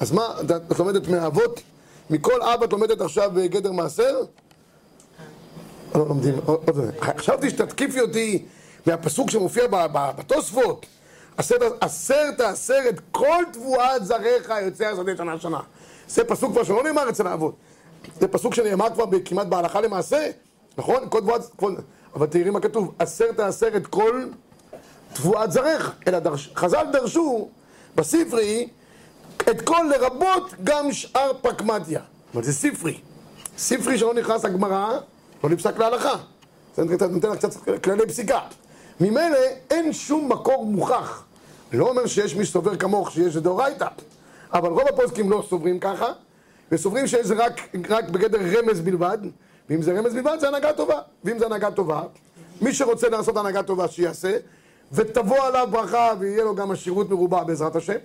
[0.00, 0.26] אז מה,
[0.70, 1.60] את לומדת מהאבות?
[2.10, 4.22] מכל אבא את לומדת עכשיו בגדר מעשר?
[5.94, 6.34] לא לומדים,
[7.16, 8.44] חשבתי שתתקיפי אותי
[8.86, 9.64] מהפסוק שמופיע
[10.18, 10.86] בתוספות
[11.80, 15.60] אסר תאסר את כל תבואת זרעך יוצא השדה שנה שנה.
[16.08, 17.54] זה פסוק כבר שלא נאמר אצל האבות.
[18.20, 20.30] זה פסוק שנאמר כבר כמעט בהלכה למעשה
[20.78, 21.08] נכון?
[21.08, 21.40] כל תבואת...
[21.56, 21.74] כל...
[22.14, 24.24] אבל תראי מה כתוב אסר תאסר את כל
[25.12, 25.92] תבואת זרעך.
[26.08, 26.52] אלא דרש...
[26.56, 27.48] חז"ל דרשו
[27.94, 28.68] בספרי
[29.50, 32.00] את כל לרבות גם שאר פרקמטיה
[32.34, 33.00] אבל זה ספרי.
[33.58, 34.98] ספרי שלא נכנס לגמרא
[35.44, 36.14] לא נפסק להלכה.
[36.76, 38.40] זה נותן לך קצת כללי פסיקה.
[39.00, 39.38] ממילא
[39.70, 41.24] אין שום מקור מוכח
[41.72, 43.88] לא אומר שיש מי שסובר כמוך שיש זה דאורייתא
[44.52, 46.12] אבל רוב הפוסקים לא סוברים ככה
[46.72, 49.18] וסוברים שזה רק, רק בגדר רמז בלבד
[49.70, 51.00] ואם זה רמז בלבד זה הנהגה טובה.
[51.24, 52.02] ואם זה הנהגה טובה
[52.60, 54.36] מי שרוצה לעשות הנהגה טובה שיעשה
[54.92, 57.98] ותבוא עליו ברכה ויהיה לו גם השירות מרובה בעזרת השם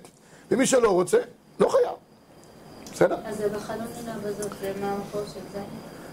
[0.52, 1.17] ומי שלא רוצה,
[1.60, 1.93] לא חייב.
[2.93, 3.17] בסדר?
[3.26, 5.60] אז זה בחלון נינה בזאת, זה מה המקור של זה?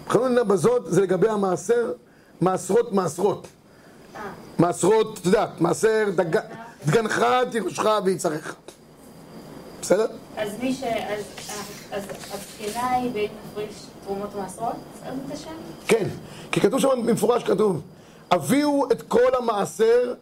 [0.06, 1.92] בחלון נינה בזאת זה לגבי המעשר
[2.40, 3.46] מעשרות מעשרות.
[4.16, 4.20] אה,
[4.58, 6.40] מעשרות, את יודעת, מעשר דג...
[6.86, 8.54] דגנך תירושך ויצריך
[9.82, 10.06] בסדר?
[10.36, 10.82] אז מי ש...
[11.92, 14.76] אז הבחינה היא בין מפריש תרומות מעשרות?
[15.04, 15.50] אז את השם?
[15.86, 16.08] כן,
[16.52, 17.80] כי כתוב שם במפורש כתוב
[18.30, 20.14] הביאו את כל המעשר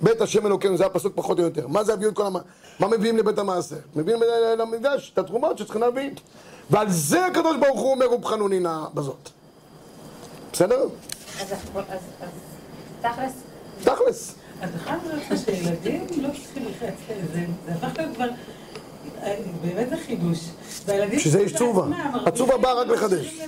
[0.00, 2.46] בית השם אלוקינו, זה הפסוק פחות או יותר מה זה הביאו את כל המעשר?
[2.80, 3.76] מה מביאים לבית המעשר?
[3.96, 4.20] מביאים
[4.58, 6.10] למקדש את התרומות שצריכים להביא
[6.70, 9.28] ועל זה הקדוש ברוך הוא אומר ובחנונינה בזאת
[10.52, 10.88] בסדר?
[11.40, 11.54] אז
[13.00, 13.32] תכלס,
[13.84, 16.94] תכלס אז אחד אומר לך שילדים לא צריכים לחץ,
[17.32, 18.28] זה זה הפך להיות כבר,
[19.22, 20.38] אה, באמת זה חידוש.
[20.86, 21.86] והילדים שזה יש בעצמם תשובה.
[21.86, 23.38] מרגישים התשובה באה רק לחדש.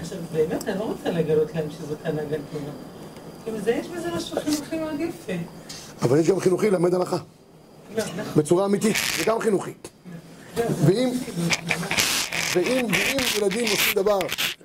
[0.00, 2.70] עכשיו, באמת, אני לא רוצה לגלות להם שזאת הנהגה טובה.
[3.44, 5.32] כי זה- יש בזה משהו חינוכי מאוד יפה.
[6.02, 7.16] אבל יש גם חינוכי ללמד הלכה
[7.96, 8.24] לא, נכון.
[8.42, 9.70] בצורה אמיתית, זה גם חינוכי
[10.56, 11.10] זה ואם,
[12.54, 14.18] ואם, ואם ילדים עושים דבר,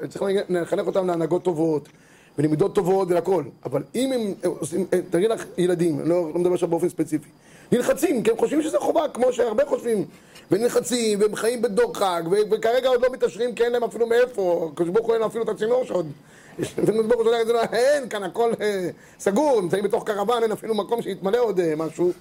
[0.09, 1.89] צריך לחנך אותם להנהגות טובות
[2.37, 6.53] ולמידות טובות ולכל, אבל אם הם עושים, אה, תראי לך ילדים, אני לא, לא מדבר
[6.53, 7.29] עכשיו באופן ספציפי,
[7.71, 10.05] נלחצים, כי הם חושבים שזה חובה, כמו שהרבה חושבים,
[10.51, 12.21] ונלחצים, והם חיים בדוחק,
[12.51, 15.49] וכרגע עוד לא מתעשרים כי אין להם אפילו מאיפה, הקדוש ברוך הוא אין אפילו את
[15.49, 16.11] הצינור שעוד,
[16.83, 20.75] הקדוש ברוך הוא שולח לו, אין, כאן הכל אה, סגור, נמצאים בתוך קרוון, אין אפילו
[20.75, 22.11] מקום שיתמלא עוד אה, משהו,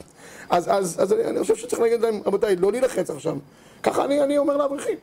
[0.51, 3.37] אז, אז, אז אני, אני חושב שצריך להגיד להם, רבותיי, לא להילחץ עכשיו,
[3.83, 4.99] ככה אני, אני אומר לאברכים,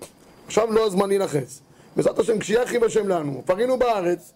[0.47, 1.59] עכשיו לא הזמן להילחץ,
[1.95, 4.33] בעזרת השם, כשיהיה הכי בשם לנו, פרינו בארץ,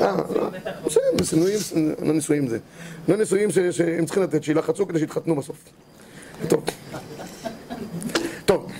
[0.00, 0.06] לא,
[0.84, 2.12] בסדר.
[2.12, 2.58] נישואים זה.
[3.08, 5.56] לא נישואים ש- שהם צריכים לתת, שילחצו כדי שיתחתנו בסוף.
[6.48, 6.64] טוב.
[8.44, 8.72] טוב.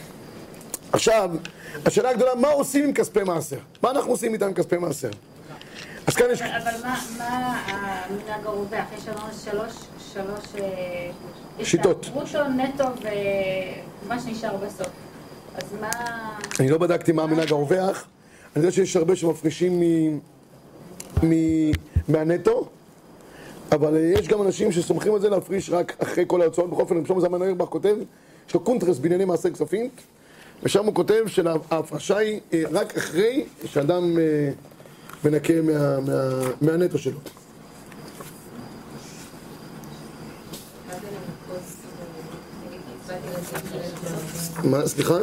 [0.92, 1.30] עכשיו,
[1.86, 3.56] השאלה הגדולה, מה עושים עם כספי מעשר?
[3.82, 5.10] מה אנחנו עושים איתם עם כספי מעשר?
[6.06, 6.42] אז כאן יש...
[6.42, 6.70] אבל
[7.18, 8.84] מה- המנהג הרווח?
[8.98, 9.72] יש לנו שלוש,
[10.12, 10.44] שלוש...
[10.62, 11.10] אה,
[11.58, 12.00] יש שיטות.
[12.00, 12.84] את הברוטו, נטו
[14.04, 14.88] ומה שנשאר בסוף.
[15.54, 15.90] אז מה...
[16.60, 18.04] אני לא בדקתי מה המנהג הרווח,
[18.56, 20.18] אני יודע שיש הרבה שמפרישים מ...
[21.22, 21.32] מ...
[22.08, 22.68] מהנטו,
[23.72, 26.70] אבל אה, יש גם אנשים שסומכים על זה להפריש רק אחרי כל ההוצאות.
[26.70, 27.96] בכל אופן, שלמה זלמן אוירבך כותב,
[28.48, 29.88] יש לו קונטרס בענייני מעשה כספים,
[30.62, 34.50] ושם הוא כותב שההפרשה היא אה, רק אחרי שאדם אה,
[35.24, 36.00] מנקה מה...
[36.00, 36.40] מה...
[36.60, 37.18] מהנטו שלו.
[44.64, 45.18] מה, סליחה?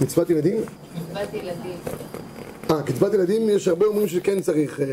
[0.00, 0.56] מצוות ילדים?
[0.64, 1.78] קצבת ילדים.
[2.70, 4.80] אה, קצבת ילדים, יש הרבה אומרים שכן צריך...
[4.80, 4.86] אה,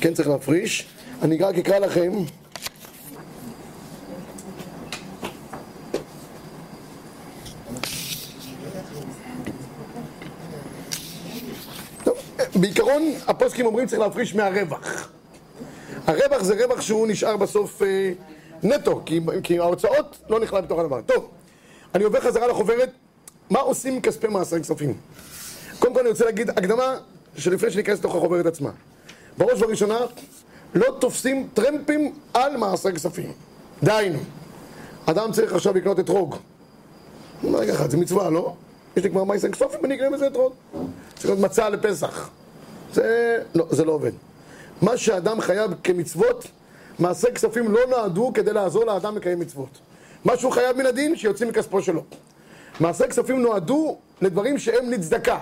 [0.00, 0.86] כן צריך להפריש.
[1.22, 2.12] אני רק אקרא לכם.
[12.54, 15.12] בעיקרון הפוסקים אומרים צריך להפריש מהרווח.
[16.06, 18.12] הרווח זה רווח שהוא נשאר בסוף אה,
[18.62, 21.00] נטו, כי, כי ההוצאות לא נכלל בתוך הדבר.
[21.06, 21.28] טוב,
[21.94, 22.90] אני עובר חזרה לחוברת,
[23.50, 24.94] מה עושים כספי מעשר כספים?
[25.78, 26.96] קודם כל אני רוצה להגיד הקדמה
[27.36, 28.70] שלפני שניכנס לתוך החוברת עצמה.
[29.38, 29.98] בראש ובראשונה,
[30.74, 33.32] לא תופסים טרמפים על מעשר כספים.
[33.82, 34.18] דהיינו,
[35.06, 36.36] אדם צריך עכשיו לקנות אתרוג.
[37.44, 38.54] רגע אחד, זה מצווה, לא?
[38.96, 40.52] יש לי כבר מעשר כספים, אני אקנה בזה אתרוג.
[41.14, 42.30] צריך להיות מצה לפסח.
[42.92, 44.12] זה לא, זה לא עובד.
[44.82, 46.46] מה שאדם חייב כמצוות,
[47.02, 49.78] מעשה כספים לא נועדו כדי לעזור לאדם לקיים מצוות.
[50.24, 52.04] מה שהוא חייב מן הדין, שיוצאים מכספו שלו.
[52.80, 55.38] מעשה כספים נועדו לדברים שהם לצדקה.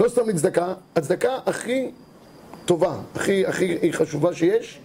[0.00, 1.90] לא סתם לצדקה, הצדקה הכי
[2.64, 4.80] טובה, הכי, הכי חשובה שיש,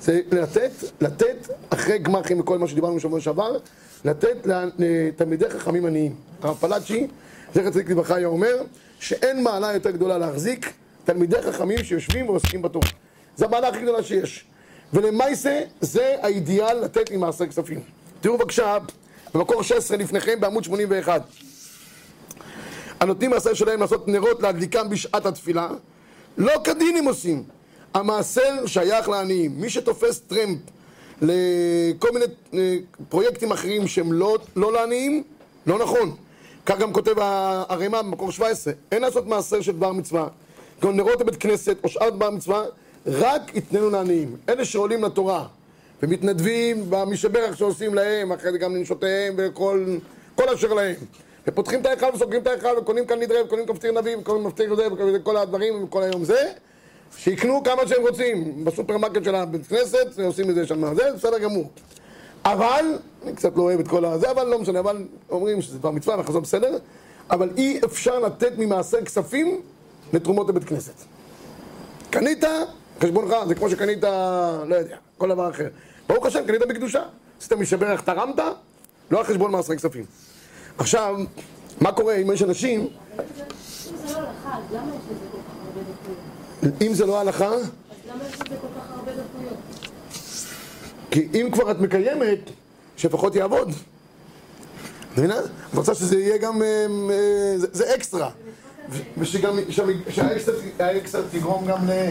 [0.00, 0.70] זה לתת,
[1.00, 3.56] לתת אחרי גמחים וכל מה שדיברנו בשבוע שעבר,
[4.04, 4.46] לתת
[4.78, 6.14] לתלמידי חכמים עניים.
[6.42, 7.06] הרב פלאצ'י
[7.54, 8.62] זכר צדיק לברכה היה אומר
[9.00, 10.72] שאין מעלה יותר גדולה להחזיק
[11.04, 12.88] תלמידי חכמים שיושבים ועוסקים בתורה.
[13.36, 14.44] זו המעלה הכי גדולה שיש.
[14.92, 17.80] ולמעשה זה האידיאל לתת ממעשר כספים.
[18.20, 18.78] תראו בבקשה,
[19.34, 21.22] במקור 16 לפניכם בעמוד 81.
[23.00, 25.68] הנותנים מעשר שלהם לעשות נרות להדליקם בשעת התפילה,
[26.38, 27.44] לא כדין הם עושים.
[27.94, 29.60] המעשר שייך לעניים.
[29.60, 30.58] מי שתופס טרמפ
[31.22, 32.24] לכל מיני
[32.54, 32.76] אה,
[33.08, 35.22] פרויקטים אחרים שהם לא, לא לעניים,
[35.66, 36.14] לא נכון.
[36.66, 40.28] כך גם כותב הרמ"א במקור 17, אין לעשות מעשר של דבר מצווה.
[40.82, 42.64] גם נרות בבית כנסת או שאר דבר מצווה,
[43.06, 44.36] רק יתננו לעניים.
[44.48, 45.46] אלה שעולים לתורה
[46.02, 49.84] ומתנדבים במשברך שעושים להם, אחרי זה גם לנשותיהם וכל
[50.34, 50.94] כל אשר להם.
[51.48, 54.82] ופותחים את ההיכל וסוגרים את ההיכל וקונים כאן נדרי וקונים כפתיר נביא וקונים מפתיר יהודה
[55.14, 56.52] וכל הדברים וכל היום זה
[57.16, 61.70] שיקנו כמה שהם רוצים בסופרמרקט של הבית כנסת ועושים את זה שם, זה בסדר גמור
[62.44, 62.84] אבל,
[63.24, 66.20] אני קצת לא אוהב את כל הזה, אבל לא משנה, אבל אומרים שזה דבר מצווה
[66.20, 66.78] וחזור בסדר
[67.30, 69.60] אבל אי אפשר לתת ממעשר כספים
[70.12, 70.94] לתרומות לבית כנסת
[72.10, 72.44] קנית,
[73.00, 74.02] חשבונך, זה כמו שקנית,
[74.68, 75.68] לא יודע, כל דבר אחר
[76.08, 77.02] ברוך השם, קנית בקדושה
[77.40, 78.38] עשית משברך, תרמת,
[79.10, 80.04] לא על חשבון מעשרי כספים
[80.78, 81.16] עכשיו,
[81.80, 82.88] מה קורה אם יש אנשים...
[86.80, 87.70] אם זה לא הלכה, אז
[88.08, 89.58] למה יש לזה כל כך הרבה דקויות?
[91.10, 92.38] כי אם כבר את מקיימת,
[92.96, 93.68] שלפחות יעבוד.
[93.68, 95.38] את מבינה?
[95.38, 96.62] את רוצה שזה יהיה גם...
[96.62, 98.30] אה, אה, זה אקסטרה.
[99.18, 99.58] ושגם
[100.08, 102.10] שהאקסטרה תגרום גם ל...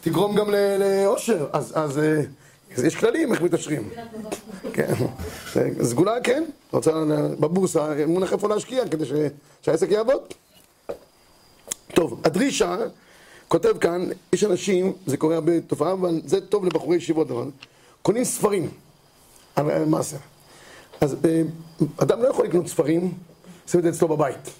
[0.00, 0.46] תגרום גם
[0.78, 1.46] לאושר.
[1.52, 2.22] אז אה,
[2.84, 3.90] יש כללים איך מתעשרים.
[4.72, 4.92] כן.
[5.82, 6.90] סגולה כן, רוצה
[7.40, 9.04] בבורסה, מונח איפה להשקיע כדי
[9.62, 10.20] שהעסק יעבוד.
[11.94, 12.76] טוב, הדרישה,
[13.48, 17.50] כותב כאן, יש אנשים, זה קורה הרבה תופעה, אבל זה טוב לבחורי ישיבות, אבל
[18.02, 18.70] קונים ספרים
[19.56, 20.16] על מעשר.
[21.00, 21.42] אז אה,
[21.96, 23.12] אדם לא יכול לקנות ספרים,
[23.66, 24.50] שים את זה אצלו בבית.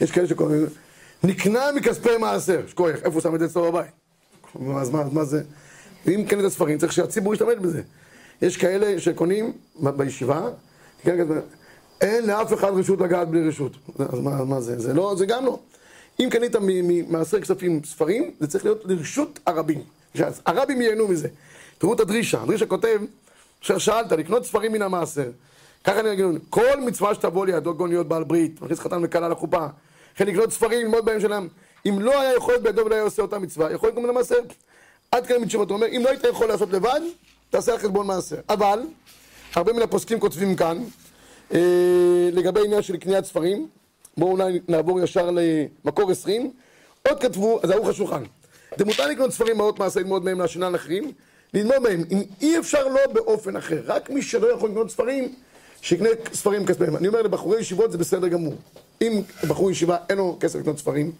[0.00, 0.66] יש כאלה שקוראים,
[1.24, 4.03] נקנה מכספי מעשר, שכוח, איפה הוא שם את זה אצלו בבית?
[4.76, 5.42] אז מה, מה זה?
[6.06, 7.82] ואם קנה את הספרים, צריך שהציבור ישתמש בזה.
[8.42, 10.48] יש כאלה שקונים בישיבה,
[12.00, 13.72] אין לאף אחד רשות לגעת בלי רשות.
[13.98, 14.78] אז מה, מה זה?
[14.80, 15.58] זה לא, זה גם לא.
[16.20, 19.82] אם קנית ממעשר כספים ספרים, זה צריך להיות לרשות הרבים.
[20.46, 21.28] הרבים ייהנו מזה.
[21.78, 23.00] תראו את הדרישה, הדרישה כותב,
[23.62, 25.30] אשר שאלת, לקנות ספרים מן המעשר.
[25.84, 29.66] ככה אני כל מצווה שתבוא לידו גון להיות בעל ברית, מכניס חתן וכלה לחופה,
[30.14, 31.48] וכן לקנות ספרים, ללמוד בהם שלהם.
[31.86, 34.38] אם לא היה יכולת בידו ולא היה עושה אותה מצווה, יכול גם למעשר.
[35.10, 37.00] עד כאן מתשובתו אומר, אם לא היית יכול לעשות לבד,
[37.50, 38.36] תעשה על חשבון מעשר.
[38.48, 38.80] אבל,
[39.54, 40.78] הרבה מן הפוסקים כותבים כאן,
[41.54, 41.60] אה,
[42.32, 43.68] לגבי עניין של קניית ספרים,
[44.16, 45.30] בואו אולי נעבור ישר
[45.84, 46.52] למקור עשרים,
[47.08, 48.22] עוד כתבו, אז ערוך השולחן.
[48.78, 51.12] זה מותר לקנות ספרים מאות מעשה ללמוד מהם להשנן אחרים,
[51.54, 55.34] ללמוד מהם, אם אי אפשר לא באופן אחר, רק מי שלא יכול לקנות ספרים,
[55.82, 56.96] שיקנה ספרים כספיהם.
[56.96, 58.54] אני אומר לבחורי ישיבות זה בסדר גמור.
[59.02, 61.12] אם בחור ישיבה אין לו כסף לקנות ספרים,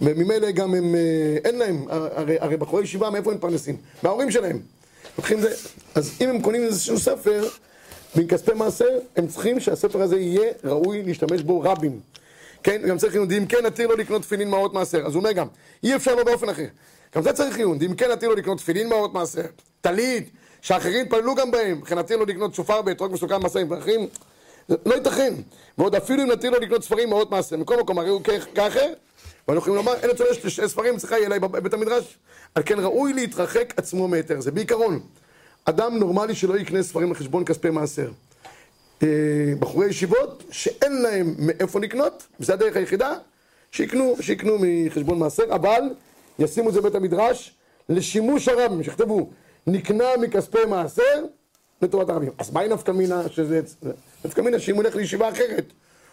[0.00, 3.76] וממילא גם הם, אה, אין להם, הרי, הרי בחורי ישיבה מאיפה הם מתפרנסים?
[4.02, 4.60] מההורים שלהם.
[5.18, 5.54] לוקחים זה,
[5.94, 7.48] אז אם הם קונים איזשהו ספר,
[8.16, 12.00] מכספי מעשר, הם צריכים שהספר הזה יהיה ראוי להשתמש בו רבים.
[12.62, 15.06] כן, גם צריך עיון, אם כן נתיר לו לקנות תפילין מעות מעשר.
[15.06, 15.46] אז הוא אומר גם,
[15.82, 16.66] אי אפשר לו באופן אחר.
[17.16, 19.42] גם זה צריך עיון, אם כן נתיר לו לקנות תפילין מעות מעשר,
[19.80, 20.30] טלית,
[20.62, 24.08] שאחרים התפללו גם בהם, וכן נתיר לו לקנות שופר באתרוג מסוכן מעשרים ואחרים,
[24.86, 25.34] לא ייתכן.
[25.78, 28.20] ועוד אפילו אם נתיר לו לקנות ספרים מעות מעשר, מכל מקום, הרי הוא
[28.54, 28.92] כאחר,
[29.50, 32.18] ואנחנו יכולים לומר, אין אצלו יש ספרים, צריכה יהיה אליי בבית המדרש.
[32.54, 35.00] על כן ראוי להתרחק עצמו מהיתר, זה בעיקרון.
[35.64, 38.10] אדם נורמלי שלא יקנה ספרים על חשבון כספי מעשר.
[39.02, 39.08] אה,
[39.58, 43.14] בחורי ישיבות שאין להם מאיפה לקנות, וזו הדרך היחידה,
[43.72, 45.82] שיקנו, שיקנו מחשבון מעשר, אבל
[46.38, 47.54] ישימו את זה בבית המדרש
[47.88, 49.30] לשימוש הרבים, שיכתבו,
[49.66, 51.24] נקנה מכספי מעשר
[51.82, 52.30] לטובת הרבים.
[52.38, 53.60] אז מהי נפקא מינה שזה...
[54.24, 55.64] נפקא מינה שאם הוא ילך לישיבה אחרת,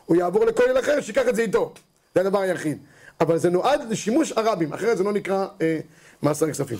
[0.06, 1.74] הוא יעבור לכולל אחר, שיקח את זה איתו.
[2.16, 2.78] זה הדבר היחיד.
[3.22, 5.80] אבל זה נועד לשימוש הרבים, אחרת זה לא נקרא אה,
[6.22, 6.78] מעשר כספים.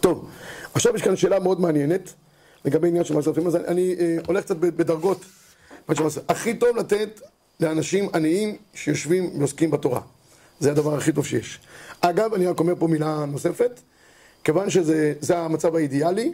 [0.00, 0.30] טוב,
[0.74, 2.12] עכשיו יש כאן שאלה מאוד מעניינת.
[2.64, 5.24] לגבי עניין של מעשר אז אני אה, הולך קצת בדרגות.
[6.28, 7.20] הכי טוב לתת
[7.60, 10.00] לאנשים עניים שיושבים ועוסקים בתורה.
[10.60, 11.60] זה הדבר הכי טוב שיש.
[12.00, 13.80] אגב, אני רק אומר פה מילה נוספת,
[14.44, 16.32] כיוון שזה המצב האידיאלי,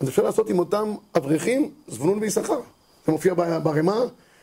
[0.00, 2.60] אז אפשר לעשות עם אותם אברכים זבולון ויששכר.
[3.06, 3.34] זה מופיע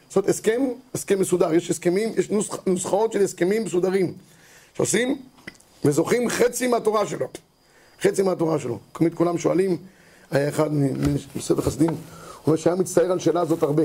[0.10, 0.62] ברמה, לעשות הסכם,
[0.94, 1.54] הסכם מסודר.
[1.54, 4.14] יש הסכמים, יש נוסח, נוסחאות של הסכמים מסודרים
[4.74, 5.22] שעושים
[5.86, 7.28] וזוכים חצי מהתורה שלו.
[8.02, 8.80] חצי מהתורה שלו.
[8.92, 9.78] תמיד כולם שואלים
[10.32, 10.70] היה אחד
[11.36, 11.98] מספר חסדים, הוא
[12.48, 13.84] אומר שהיה מצטער על שאלה הזאת הרבה.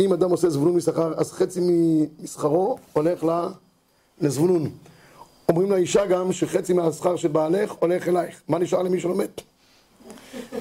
[0.00, 1.60] אם אדם עושה זבולון משכר, אז חצי
[2.22, 3.26] משכרו הולך
[4.20, 4.70] לזבולון.
[5.48, 8.40] אומרים לאישה גם שחצי מהשכר של בעלך הולך אלייך.
[8.48, 9.40] מה נשאר למי שלא מת?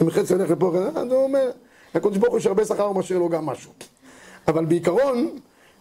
[0.02, 1.52] אם חצי הולך לפה, אז הוא אומר,
[1.96, 3.72] הקדוש ברוך הוא יש הרבה שכר, הוא משאיר לו גם משהו.
[4.50, 5.38] אבל בעיקרון,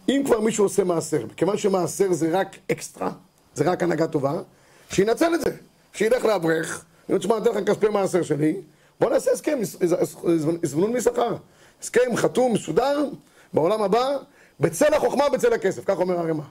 [0.09, 3.11] אם כבר מישהו עושה מעשר, כיוון שמעשר זה רק אקסטרה,
[3.55, 4.41] זה רק הנהגה טובה,
[4.91, 5.51] שינצל את זה.
[5.93, 8.57] שילך לאברך, יגיד, תשמע, אני אתן לך כספי מעשר שלי,
[9.01, 9.59] בוא נעשה הסכם,
[10.63, 11.37] זבנון משכר.
[11.83, 13.05] הסכם חתום, מסודר,
[13.53, 14.17] בעולם הבא,
[14.61, 16.43] בצל החוכמה, בצל הכסף, כך אומר הרמ"א.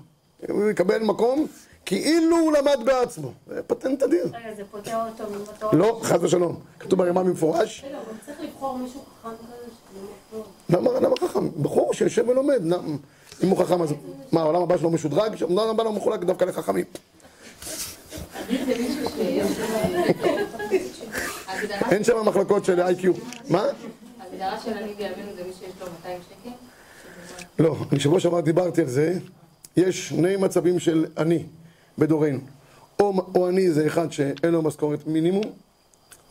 [0.51, 1.47] הוא יקבל מקום
[1.85, 3.31] כאילו הוא למד בעצמו.
[3.47, 4.25] זה פטנט אדיר.
[4.25, 5.73] רגע, זה פוטר אותו ממטרות?
[5.73, 6.59] לא, חס ושלום.
[6.79, 7.83] כתוב ברמ"א במפורש.
[7.83, 9.67] בסדר, אבל צריך לבחור מישהו חכם כזה.
[10.69, 11.49] למה, למה חכם?
[11.61, 12.61] בחור שיושב ולומד.
[13.43, 13.93] אם הוא חכם אז...
[14.31, 15.41] מה, העולם הבא שלו משודרג?
[15.41, 16.85] העולם הבא לא מחולק דווקא לחכמים.
[21.91, 23.13] אין שם מחלקות של איי-קיו.
[23.49, 23.65] מה?
[24.19, 26.49] ההגדרה של אני בימינו זה מי שיש לו 200 שקל?
[27.59, 29.19] לא, אני שבוע שעבר דיברתי על זה.
[29.77, 31.43] יש שני מצבים של עני
[31.97, 32.39] בדורנו.
[32.99, 35.43] או, או עני זה אחד שאין לו משכורת מינימום,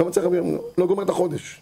[0.00, 0.24] לא מצליח
[0.78, 1.60] לא גומר את החודש.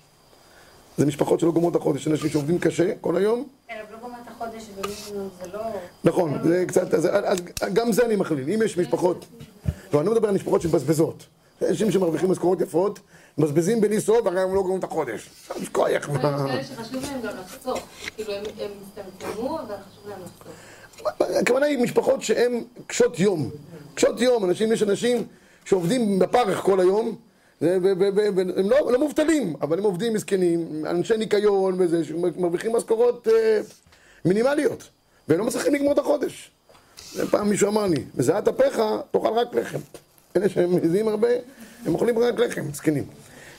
[0.98, 3.44] זה משפחות שלא גומרות את החודש, אנשים שעובדים קשה כל היום.
[3.68, 5.60] כן, אבל לא גומר את החודש במינימום, זה לא...
[6.04, 7.40] נכון, זה קצת, אז,
[7.72, 8.50] גם זה אני מכליל.
[8.50, 9.24] אם יש משפחות,
[9.92, 11.26] לא, אני לא מדבר על משפחות שמבזבזות.
[11.68, 13.00] אנשים שמרוויחים משכורות יפות,
[13.38, 15.30] מבזבזים בלי סוף, והרי הם לא גומרים את החודש.
[15.40, 16.04] עכשיו יש כוח, יש.
[16.06, 17.78] כאלה שחשוב להם גם לחסוך.
[18.16, 21.40] כאילו, הם הם הצטמצמו, אבל חשוב להם לחסוך.
[21.40, 23.50] הכוונה היא משפחות שהן קשות יום.
[23.94, 25.26] קשות יום, אנשים, יש אנשים
[25.64, 27.16] שעובדים בפרך כל היום,
[27.82, 33.60] והם לא, לא מובטלים, אבל הם עובדים מסכנים, אנשי ניקיון וזה, שמרוויחים משכורות אה,
[34.24, 34.88] מינימליות,
[35.28, 36.50] והם לא מצליחים לגמור את החודש.
[37.30, 39.78] פעם מישהו אמר לי, בזיעת אפיך תאכל רק לחם.
[40.36, 41.28] אלה שהם מזיעים הרבה,
[41.86, 43.04] הם אוכלים רק לחם, מסכנים.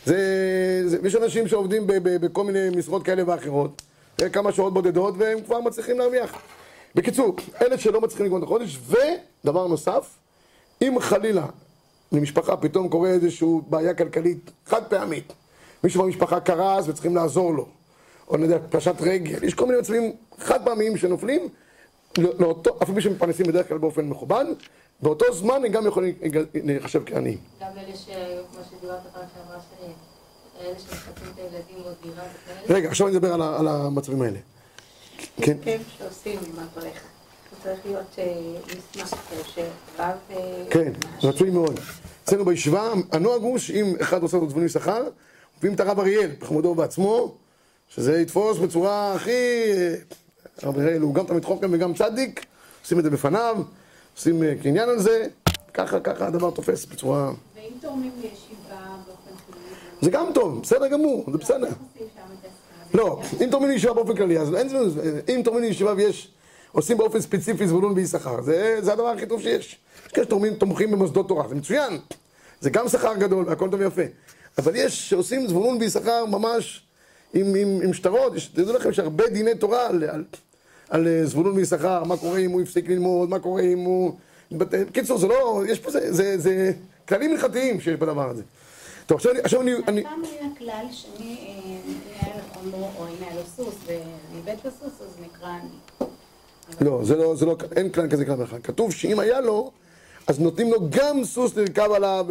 [0.05, 0.17] זה,
[0.85, 3.81] זה, יש אנשים שעובדים ב, ב, בכל מיני משרות כאלה ואחרות,
[4.17, 6.35] זה כמה שעות בודדות, והם כבר מצליחים להרוויח.
[6.95, 10.07] בקיצור, אלה שלא מצליחים לגמור את החודש, ודבר נוסף,
[10.81, 11.45] אם חלילה
[12.15, 15.34] למשפחה פתאום קורה איזושהי בעיה כלכלית חד פעמית,
[15.84, 17.67] מישהו במשפחה קרס וצריכים לעזור לו,
[18.28, 21.49] או יודע, פשט רגל, יש כל מיני מצבים חד פעמיים שנופלים,
[22.17, 24.45] לא- לאותו, אפילו שמפרנסים בדרך כלל באופן מכובד,
[25.01, 26.13] באותו זמן הם גם יכולים
[26.54, 27.38] להיחשב כעניים.
[27.62, 28.06] גם אלה ש...
[28.51, 29.60] כמו שדיברת פעם שעברה,
[30.60, 32.78] שאלה שמחפשים את הילדים או דירה וכאלה.
[32.78, 34.39] רגע, עכשיו אני אדבר על, ה- על המצבים האלה.
[35.41, 37.01] כן, כיף שעושים עם אברך.
[37.63, 38.25] צריך להיות אה,
[38.95, 40.12] מסמך כזה שרב...
[40.32, 40.91] אה, כן.
[41.23, 41.80] רצוי מאוד.
[42.25, 45.03] אצלנו בישיבה, הנוהג הוא שאם אחד עושה לו תבונים שכר,
[45.57, 47.35] מביאים את הרב אריאל, בכבודו ובעצמו,
[47.89, 49.31] שזה יתפוס בצורה הכי...
[50.61, 52.45] הרב אריאל הוא גם תמיד חוקם וגם צדיק,
[52.83, 53.57] עושים את זה בפניו,
[54.15, 55.27] עושים אה, קניין על זה,
[55.73, 57.31] ככה, ככה הדבר תופס בצורה...
[57.55, 58.75] ואם תורמים לישיבה
[59.07, 61.69] באופן כללי, זה גם טוב, בסדר גמור, זה בסדר.
[62.93, 64.79] לא, אם תורמים לישיבה באופן כללי, אז אין זמן,
[65.29, 66.31] אם תורמים לישיבה ויש,
[66.71, 69.79] עושים באופן ספציפי זבולון ביששכר, זה, זה הדבר הכי טוב שיש.
[70.05, 71.97] יש כאלה שתורמים, תומכים במוסדות תורה, זה מצוין.
[72.62, 74.01] זה גם שכר גדול, והכל טוב ויפה.
[74.58, 76.84] אבל יש שעושים זבולון ביששכר ממש
[77.34, 80.23] עם, עם, עם שטרות, תדעו לכם שהרבה דיני תורה על, על,
[80.89, 84.13] על אה, זבולון ביששכר, מה קורה אם הוא הפסיק ללמוד, מה קורה אם הוא...
[84.51, 86.71] בקיצור, זה לא, יש פה, זה, זה, זה
[87.08, 88.43] כללים הלכתיים שיש בדבר הזה.
[89.05, 90.86] טוב, עכשיו אני, עכשיו אני, אני, פעם היה כלל
[91.19, 91.36] אם
[92.21, 94.01] היה לו חמור, או אם היה לו סוס, ואני
[94.36, 95.49] איבד את הסוס, אז נקרא.
[96.82, 98.60] לא, זה לא, זה לא, אין כלל כזה כלל בכלל.
[98.63, 99.71] כתוב שאם היה לו,
[100.28, 102.25] אז נותנים לו גם סוס לרכב עליו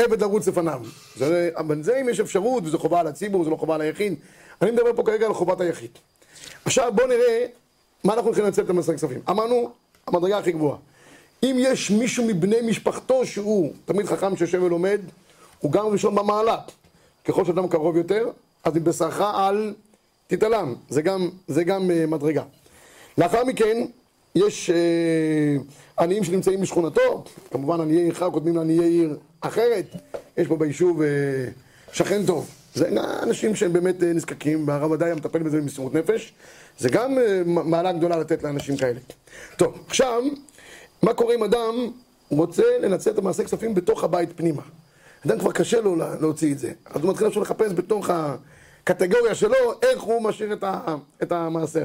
[0.00, 0.80] ועבד לרוץ לפניו.
[1.16, 4.14] זה, אבל זה אם יש אפשרות, וזו חובה על הציבור, זו לא חובה על היחיד.
[4.62, 5.90] אני מדבר פה כרגע על חובת היחיד.
[6.64, 7.46] עכשיו בואו נראה
[8.04, 9.20] מה אנחנו הולכים לנצל את המסר כספים.
[9.30, 9.70] אמרנו,
[10.06, 10.76] המדרגה הכי גבוהה.
[11.42, 15.00] אם יש מישהו מבני משפחתו שהוא תמיד חכם שיושב ולומד,
[15.58, 16.56] הוא גם ראשון במעלה.
[17.24, 18.28] ככל שאדם קרוב יותר,
[18.64, 19.74] אז מבשרך על
[20.26, 20.74] תתעלם.
[20.88, 22.42] זה גם, זה גם uh, מדרגה.
[23.18, 23.86] לאחר מכן,
[24.34, 29.86] יש uh, עניים שנמצאים בשכונתו, כמובן עניי עירך קודמים לעניי עיר אחרת.
[30.36, 31.04] יש פה ביישוב uh,
[31.92, 32.48] שכן טוב.
[32.74, 32.88] זה
[33.22, 36.32] אנשים שהם באמת uh, נזקקים, והרב עדיין מטפל בזה במסירות נפש.
[36.78, 39.00] זה גם uh, מעלה גדולה לתת לאנשים כאלה.
[39.56, 40.22] טוב, עכשיו,
[41.02, 41.74] מה קורה אם אדם
[42.30, 44.62] רוצה לנצל את המעשה כספים בתוך הבית פנימה?
[45.26, 46.72] אדם כבר קשה לו לה- להוציא את זה.
[46.84, 51.84] אז הוא מתחיל עכשיו לחפש בתוך הקטגוריה שלו, איך הוא משאיר את, ה, את המעשר.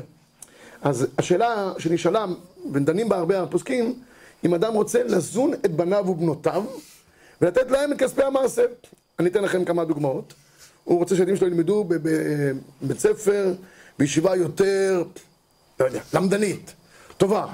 [0.81, 2.25] אז השאלה שנשאלה,
[2.73, 3.99] ודנים בה הרבה הפוסקים,
[4.45, 6.63] אם אדם רוצה לזון את בניו ובנותיו,
[7.41, 8.65] ולתת להם את כספי המעשר.
[9.19, 10.33] אני אתן לכם כמה דוגמאות.
[10.83, 13.53] הוא רוצה שהילדים שלו ילמדו בבית ספר,
[13.99, 15.03] בישיבה יותר,
[15.79, 16.73] לא יודע, למדנית,
[17.17, 17.45] טובה.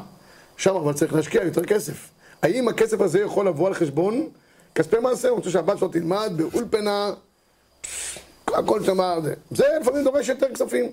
[0.57, 2.09] שם אבל צריך להשקיע יותר כסף.
[2.41, 4.27] האם הכסף הזה יכול לבוא על חשבון
[4.75, 5.29] כספי מעשר?
[5.29, 7.13] הוא רוצה שהבת שלו תלמד באולפנה,
[8.47, 8.99] הכל שם.
[9.51, 10.91] זה לפעמים דורש יותר כספים.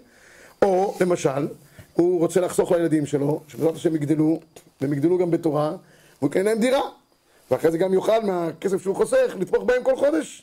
[0.63, 1.47] או, למשל,
[1.93, 4.41] הוא רוצה לחסוך לילדים שלו, שבעזרת השם יגדלו,
[4.81, 5.77] והם יגדלו גם בתורה,
[6.19, 6.83] והוא יקנה להם דירה.
[7.51, 10.43] ואחרי זה גם יוכל מהכסף שהוא חוסך, לתמוך בהם כל חודש.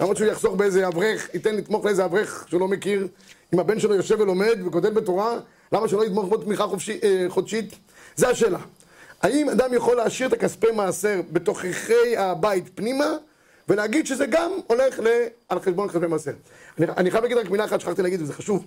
[0.00, 3.08] למה שהוא יחסוך באיזה אברך, ייתן לתמוך לאיזה אברך שהוא לא מכיר,
[3.54, 5.38] אם הבן שלו יושב ולומד וגודל בתורה,
[5.72, 7.74] למה שלא יתמוך בו תמיכה חופשי, אה, חודשית?
[8.16, 8.58] זה השאלה.
[9.22, 13.16] האם אדם יכול להשאיר את הכספי מעשר בתוככי הבית פנימה,
[13.68, 15.06] ולהגיד שזה גם הולך ל...
[15.48, 16.32] על חשבון כספי מעשר?
[16.78, 18.64] אני, אני חייב להגיד רק מילה אחת שכחתי להגיד, וזה חשוב.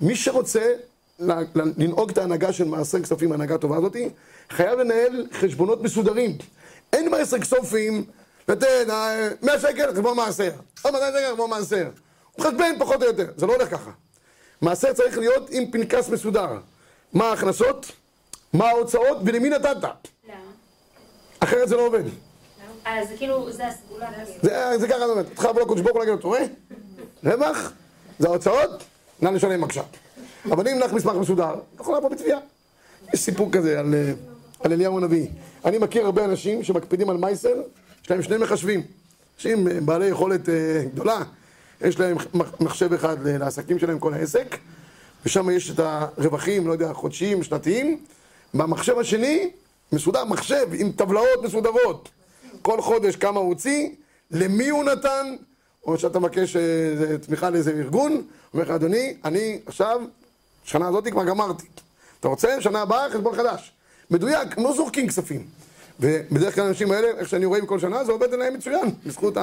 [0.00, 0.72] מי שרוצה
[1.18, 4.08] לנהוג את ההנהגה של מעשר כספים, ההנהגה הטובה הזאתי,
[4.50, 6.38] חייב לנהל חשבונות מסודרים.
[6.92, 8.04] אין מעשר כספים,
[8.48, 10.50] לתת אה, 100 שקל חשבון מעשר,
[10.82, 11.88] עוד 200 שקל חשבון מעשר.
[12.32, 13.90] הוא מחשבן פחות או יותר, זה לא הולך ככה.
[14.60, 16.48] מעשר צריך להיות עם פנקס מסודר.
[17.12, 17.92] מה ההכנסות,
[18.52, 19.68] מה ההוצאות ולמי נתת.
[19.74, 20.34] למה?
[21.40, 22.02] אחרת זה לא עובד.
[22.86, 24.08] אה, זה כאילו, זה הסגולה.
[24.42, 25.24] זה, זה ככה זה עובד.
[25.34, 26.44] צריך לבוא לקדוש ברוך הוא להגיד לו, אתה רואה?
[27.24, 27.72] רווח,
[28.18, 28.84] זה ההוצאות,
[29.20, 29.82] נא לשלם בבקשה.
[30.50, 32.38] אבל אם נח מסמך מסודר, אתה יכול לעבוד בתביעה.
[33.14, 34.12] יש סיפור כזה על, אה,
[34.60, 35.26] על אליהו הנביא.
[35.64, 37.54] אני מכיר הרבה אנשים שמקפידים על מייסר,
[38.04, 38.82] יש להם שני מחשבים.
[39.36, 40.54] אנשים אה, בעלי יכולת אה,
[40.94, 41.22] גדולה,
[41.80, 44.56] יש להם מח- מחשב אחד לעסקים שלהם, כל העסק,
[45.26, 48.00] ושם יש את הרווחים, לא יודע, חודשיים, שנתיים.
[48.54, 49.50] במחשב השני,
[49.92, 52.08] מסודר מחשב עם טבלאות מסודרות.
[52.62, 53.88] כל חודש כמה הוא הוציא,
[54.30, 55.36] למי הוא נתן,
[55.86, 56.56] או שאתה מבקש
[57.26, 58.22] תמיכה לאיזה ארגון,
[58.54, 60.00] אומר לך, אדוני, אני עכשיו,
[60.66, 61.66] שנה הזאת כבר גמרתי.
[62.20, 62.60] אתה רוצה?
[62.60, 63.72] שנה הבאה, חשבון חדש.
[64.10, 65.46] מדויק, לא זורקים כספים.
[66.00, 68.90] ובדרך כלל האנשים האלה, איך שאני רואה כל שנה, זה עובד עליהם מצוין.
[69.06, 69.34] בזכות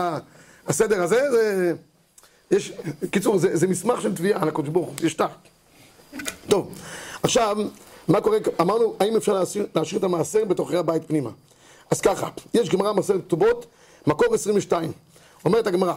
[0.67, 1.73] הסדר הזה, זה...
[2.51, 2.73] יש...
[3.11, 5.37] קיצור, זה, זה מסמך של תביעה על הקדוש ברוך הוא, יש תחת.
[6.47, 6.73] טוב,
[7.23, 7.57] עכשיו,
[8.07, 11.29] מה קורה, אמרנו, האם אפשר להשאיר, להשאיר את המעשר בתוכי הבית פנימה?
[11.91, 13.65] אז ככה, יש גמרא מסרת כתובות,
[14.07, 14.91] מקור 22,
[15.45, 15.93] אומרת הגמרא,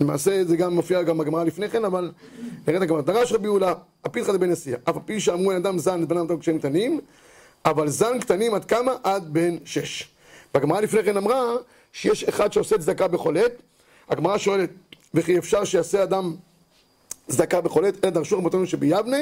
[0.00, 2.12] למעשה זה גם מופיע גם בגמרא לפני כן, אבל
[2.66, 3.74] נראה את הגמרא, דרש רבי יהודה,
[4.04, 7.00] הפילחא דבן נשיאה, אף על פי שאמרו אדם זן בנם אדם כשהם קטנים,
[7.64, 8.92] אבל זן קטנים עד כמה?
[9.02, 10.08] עד בן שש.
[10.54, 11.56] והגמרא לפני כן אמרה
[11.92, 13.52] שיש אחד שעושה צדקה בכל עת,
[14.08, 14.70] הגמרא שואלת,
[15.14, 16.34] וכי אפשר שיעשה אדם
[17.28, 19.18] צדקה בכל עת, אלא דרשו רבותינו שביבנה,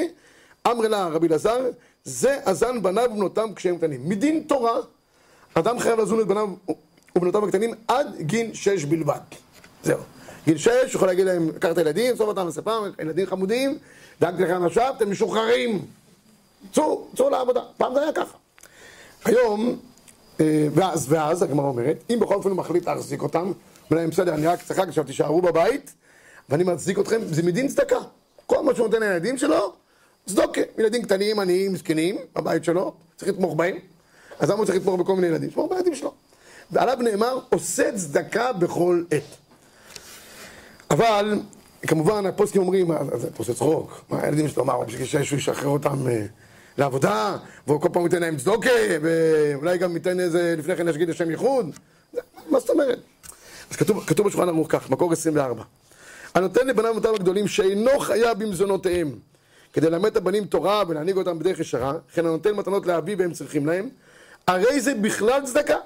[0.67, 1.69] אמר לה רבי אלעזר,
[2.03, 4.09] זה הזן בניו ובנותם כשהם קטנים.
[4.09, 4.79] מדין תורה,
[5.53, 6.49] אדם חייב לזון את בניו
[7.15, 9.19] ובנותיו הקטנים עד גיל שש בלבד.
[9.83, 9.99] זהו.
[10.45, 13.77] גיל שש, יכול להגיד להם, לקחת את הילדים, סוף אותם לספר, ילדים חמודים,
[14.21, 15.85] דאגתי לכם עכשיו, אתם משוחררים.
[16.73, 17.61] צאו, צאו לעבודה.
[17.77, 18.37] פעם זה היה ככה.
[19.25, 19.79] היום,
[20.39, 23.51] אה, ואז, ואז, הגמרא אומרת, אם בכל אופן הוא מחליט להחזיק אותם,
[23.91, 25.93] אומר להם, בסדר, אני רק צחק, עכשיו תישארו בבית,
[26.49, 27.99] ואני מחזיק אתכם, זה מדין צדקה.
[28.45, 29.73] כל מה שהוא נותן לילדים שלו,
[30.25, 30.61] צדוקה.
[30.77, 33.77] ילדים קטנים, עניים, מסכנים, בבית שלו, צריך לתמוך בהם.
[34.39, 35.49] אז למה הוא צריך לתמוך בכל מיני ילדים?
[35.49, 36.13] תמוך בילדים שלו.
[36.71, 39.48] ועליו נאמר, עושה צדקה בכל עת.
[40.91, 41.39] אבל,
[41.87, 46.07] כמובן, הפוסקים אומרים, "מה, זה עושה צחוק, מה הילדים שלו, מה, הוא שהוא ישחרר אותם
[46.07, 46.25] אה,
[46.77, 47.37] לעבודה,
[47.67, 48.69] והוא כל פעם ייתן להם צדוקה,
[49.01, 51.65] ואולי גם ייתן איזה, לפני כן ישגיד לשם ייחוד?
[52.49, 52.99] מה זאת אומרת?
[53.71, 55.63] אז כתוב, בשולחן ערוך כך, מקור 24.
[56.35, 59.11] הנותן לבניו ובנותיו הגדולים שאינו חייב במזונותיהם,
[59.73, 63.65] כדי ללמד את הבנים תורה ולהנהיג אותם בדרך ישרה, וכן הנותן מתנות לאביו והם צריכים
[63.65, 63.89] להם,
[64.47, 65.77] הרי זה בכלל צדקה.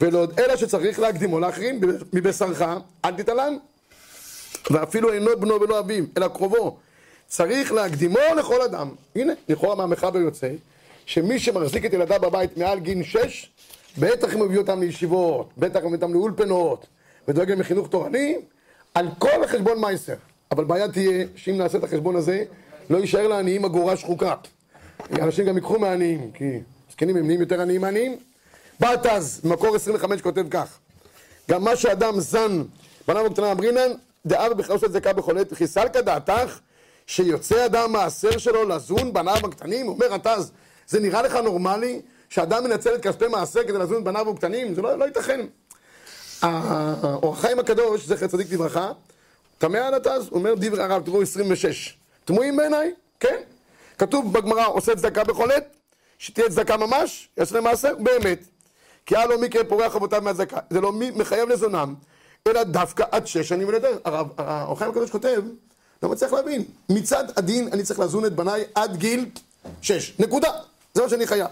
[0.00, 1.80] ולעוד אלא שצריך להקדימו לאחרים,
[2.12, 2.62] מבשרך
[3.04, 3.58] אל תתעלם.
[4.70, 6.76] ואפילו אינו בנו ולא אביו, אלא קרובו.
[7.28, 8.90] צריך להקדימו לכל אדם.
[9.16, 10.50] הנה, לכאורה מהמחבר יוצא,
[11.06, 13.50] שמי שמחזיק את ילדיו בבית מעל גיל שש,
[13.98, 16.86] בטח אם מביא אותם לישיבות, בטח אם מביא אותם לאולפנות,
[17.28, 18.36] ודואג להם לחינוך תורני,
[18.94, 20.14] על כל החשבון מייסר.
[20.50, 22.44] אבל בעיה תהיה, שאם נעשה את החשבון הזה,
[22.90, 24.34] לא יישאר לעניים אגורה שחוקה.
[25.12, 26.58] אנשים גם ייקחו מהעניים, כי
[26.92, 28.16] זקנים הם נהיים יותר עניים מעניים.
[28.80, 30.78] בתז, במקור 25 כותב כך:
[31.50, 32.62] גם מה שאדם זן,
[33.08, 33.90] בניו הקטנה אמרינן,
[34.26, 36.58] דאב בכלל עושה צדקה בכל עת, וכי סלקא דעתך,
[37.06, 39.88] שיוצא אדם מעשר שלו לזון בניו הקטנים?
[39.88, 40.52] אומר התז,
[40.88, 44.74] זה נראה לך נורמלי שאדם מנצל את כספי מעשר כדי לזון בניו הקטנים?
[44.74, 45.40] זה לא, לא ייתכן.
[46.42, 48.92] האור החיים הקדוש, זכר צדיק לברכה,
[49.58, 51.98] תמה על התז, אומר דברי הרב, תראו 26.
[52.24, 52.94] תמוהים בעיניי?
[53.20, 53.36] כן.
[53.98, 55.76] כתוב בגמרא, עושה צדקה בכל עת,
[56.18, 58.38] שתהיה צדקה ממש, יעשה מעשר, באמת.
[59.06, 60.58] כי היה לו מקרה פורע חובותיו מהצדקה.
[60.70, 61.94] זה לא מי מחייב לזונם,
[62.46, 63.68] אלא דווקא עד שש שנים
[64.04, 65.42] האור החיים הקדוש כותב,
[66.02, 69.26] לא מצליח להבין, מצד הדין אני צריך לזון את בניי עד גיל
[69.82, 70.14] שש.
[70.18, 70.50] נקודה.
[70.94, 71.46] זה מה שאני חייב.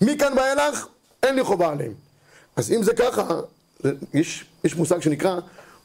[0.00, 0.86] מכאן ואילך,
[1.22, 1.92] אין לי חובה עליהם.
[2.56, 3.40] אז אם זה ככה,
[4.14, 5.40] יש, יש מושג שנקרא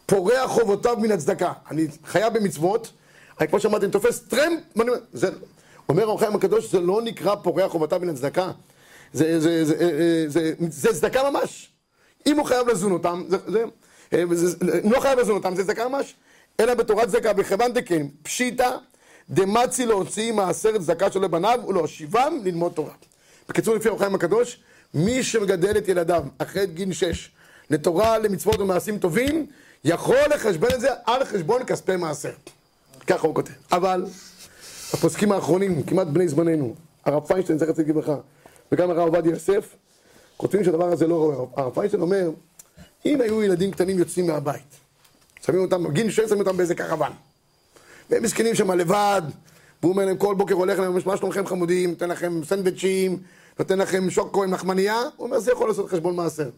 [0.05, 1.53] פורע חובותיו מן הצדקה.
[1.71, 2.91] אני חייב במצוות,
[3.39, 5.29] אני כמו שאמרתי, אני תופס טרמפ, ואני אומר, זה,
[5.89, 8.51] אומר האור החיים הקדוש, זה לא נקרא פורע חובותיו מן הצדקה.
[9.13, 11.69] זה, זה, זה, זה, זה, זה צדקה ממש.
[12.27, 13.63] אם הוא חייב לזון אותם, זה, זה, זה, זה,
[14.83, 16.15] לא חייב לזון אותם, זה צדקה ממש.
[16.59, 18.69] אלא בתורת צדקה, בכיוון דקן, פשיטא
[19.29, 22.93] דמצי להוציא מעשר צדקה של בניו ולהושיבם ללמוד תורה.
[23.49, 24.59] בקיצור, לפי האור החיים הקדוש,
[24.93, 27.31] מי שמגדל את ילדיו אחרי גיל שש
[27.69, 29.45] לתורה, למצוות ומעשים טובים,
[29.83, 32.31] יכול לחשבן את זה על חשבון כספי מעשר.
[33.07, 33.51] ככה הוא כותב.
[33.71, 34.05] אבל
[34.93, 38.15] הפוסקים האחרונים, כמעט בני זמננו, הרב פיינשטיין, זכר צדיק לברכה,
[38.71, 39.75] וגם הרב עובדיה יוסף,
[40.37, 41.45] כותבים שהדבר הזה לא ראוי.
[41.55, 42.29] הרב פיינשטיין אומר,
[43.07, 44.75] אם היו ילדים קטנים יוצאים מהבית,
[45.45, 47.11] שמים אותם, בגיל שש שמים אותם באיזה קרוון,
[48.09, 49.21] והם מסכנים שם לבד,
[49.81, 53.19] והוא אומר להם כל בוקר הולך להם, מה שלומכם חמודים, נותן לכם סנדוויצ'ים,
[53.59, 56.49] נותן לכם שוקו עם לחמנייה, הוא אומר, זה יכול לעשות חשבון מעשר.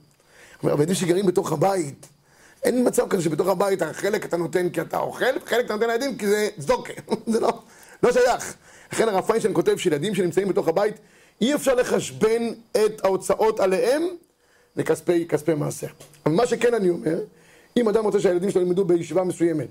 [0.64, 2.08] אבל ילדים שגרים בתוך הבית,
[2.64, 6.18] אין מצב כזה שבתוך הבית החלק אתה נותן כי אתה אוכל, חלק אתה נותן לילדים
[6.18, 6.94] כי זה צדוקה,
[7.34, 7.62] זה לא,
[8.04, 8.54] לא שייך.
[8.94, 10.96] לכן הרב פיינשטיין כותב שילדים שנמצאים בתוך הבית,
[11.42, 14.04] אי אפשר לחשבן את ההוצאות עליהם
[14.76, 15.88] לכספי כספי מעשר.
[16.26, 17.20] אבל מה שכן אני אומר,
[17.78, 19.68] אם אדם רוצה שהילדים שלו ילמדו בישיבה מסוימת,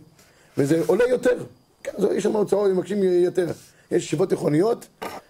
[0.59, 1.45] וזה עולה יותר,
[1.83, 3.47] כן, זה, יש שם הוצאות, מבקשים יותר.
[3.91, 4.87] יש ישיבות תיכוניות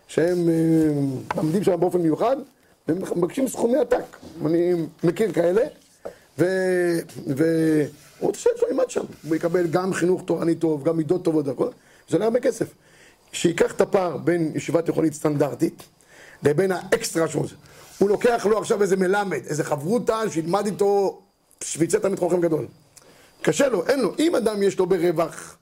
[0.08, 2.36] שהם אה, לומדים שם באופן מיוחד,
[2.88, 4.16] והם מבקשים סכומי עתק.
[4.46, 4.72] אני
[5.04, 5.62] מכיר כאלה,
[6.38, 7.88] והוא
[8.20, 9.04] רוצה שהוא ילמד שם.
[9.28, 11.68] הוא יקבל גם חינוך תורני טוב, גם מידות טובות והכל,
[12.08, 12.66] זה עולה הרבה כסף.
[13.32, 15.82] שייקח את הפער בין ישיבה תיכונית סטנדרטית
[16.42, 17.54] לבין האקסטרה שהוא עושה.
[17.98, 21.20] הוא לוקח לו עכשיו איזה מלמד, איזה חברותה, שילמד איתו
[21.64, 22.66] שוויצה תלמיד חוכם גדול.
[23.42, 24.14] קשה לו, אין לו.
[24.18, 25.56] אם אדם יש לו ברווח,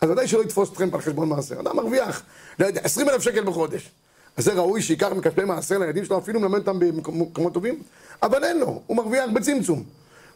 [0.00, 1.60] אז ודאי שלא יתפוס טרמפ על חשבון מעשר.
[1.60, 2.22] אדם מרוויח,
[2.58, 3.90] לא יודע, 20 אלף שקל בחודש.
[4.36, 7.82] אז זה ראוי שייקח מכספי מעשר לילדים שלו, אפילו מלמד אותם במקומות טובים,
[8.22, 9.84] אבל אין לו, הוא מרוויח בצמצום.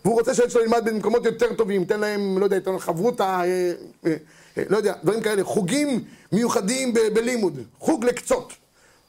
[0.04, 3.24] והוא רוצה שהילד שלו ילמד במקומות יותר טובים, ייתן להם, לא יודע, ייתן להם חברותה,
[3.24, 3.72] אה,
[4.06, 4.16] אה,
[4.58, 8.52] אה, לא יודע, דברים כאלה, חוגים מיוחדים ב- בלימוד, חוג לקצות,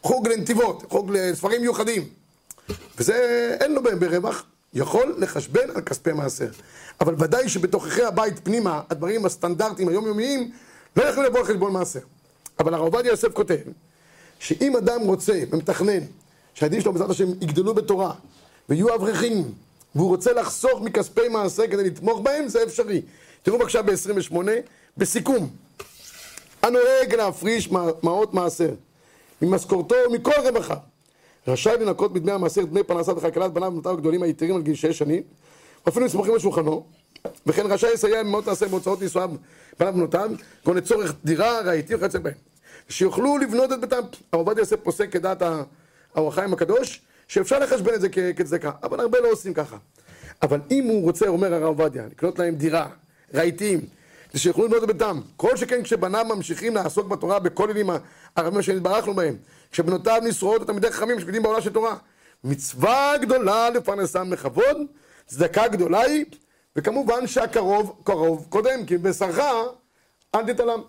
[0.02, 2.04] חוג לנתיבות, חוג לספרים מיוחדים.
[2.98, 6.50] וזה אין לו ברווח, יכול לחשבן על כספי מעשר.
[7.02, 10.52] אבל ודאי שבתוככי הבית פנימה, הדברים הסטנדרטיים היומיומיים,
[10.96, 12.00] לא יכולים לבוא על חשבון מעשר.
[12.60, 13.60] אבל הרב עובדיה יוסף כותב,
[14.40, 16.00] שאם אדם רוצה ומתכנן
[16.54, 18.14] שהילדים שלו בעזרת השם יגדלו בתורה
[18.70, 19.54] ויהיו אברכים
[19.96, 23.02] והוא רוצה לחסוך מכספי מעשר כדי לתמוך בהם, זה אפשרי.
[23.44, 24.36] תראו בבקשה ב-28,
[24.98, 25.50] בסיכום.
[26.62, 27.72] הנוהג להפריש
[28.04, 28.70] מעות מעשר
[29.42, 30.76] ממשכורתו ומכל רווחה
[31.48, 35.24] רשאי לנקות בדמי המעשר דמי פרנסה וכלכלת בניו ובנותיו הגדולים היתרים על גיל שש שנים
[35.86, 36.86] ואפילו מסמכים על שולחנו
[37.46, 39.30] וכן רשאי לסייע במאות מעשר בהוצאות נישואיו
[39.80, 40.32] בניו ובנותיו
[40.64, 42.34] כגון לצורך דירה, רהיטים וכיוצא בהם
[42.90, 43.96] שיוכלו לבנות את ביתם.
[43.98, 45.42] הרב עובדיה יוסף פוסק כדעת
[46.16, 49.78] האור החיים הקדוש שאפשר לחשבן את זה כצדקה אבל הרבה לא עושים ככה.
[50.42, 52.88] אבל אם הוא רוצה, אומר הרב עובדיה, לקנות להם דירה,
[53.34, 53.82] רהיטים
[54.34, 55.22] זה שיוכלו לבנות את ביתם.
[55.38, 57.90] כל שכן כשבניו ממשיכים לעסוק בתורה בכוללים
[58.36, 59.36] הרבים שנתברכנו בהם.
[59.72, 61.96] כשבנותיו נשרועות את תלמידי חכמים שקדים בעולה של תורה.
[62.44, 64.78] מצווה גדולה לפרנסם בכבוד,
[65.26, 66.26] צדקה גדולה היא,
[66.76, 69.40] וכמובן שהקרוב קרוב קודם, כי בשרך
[70.36, 70.82] אל תתעלם.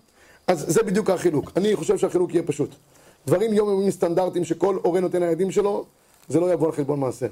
[0.47, 1.51] אז זה בדיוק החילוק.
[1.57, 2.74] אני חושב שהחילוק יהיה פשוט.
[3.26, 5.84] דברים יומיומיים סטנדרטיים שכל הורה נותן לילדים שלו,
[6.28, 7.28] זה לא יבוא על חשבון מעשר.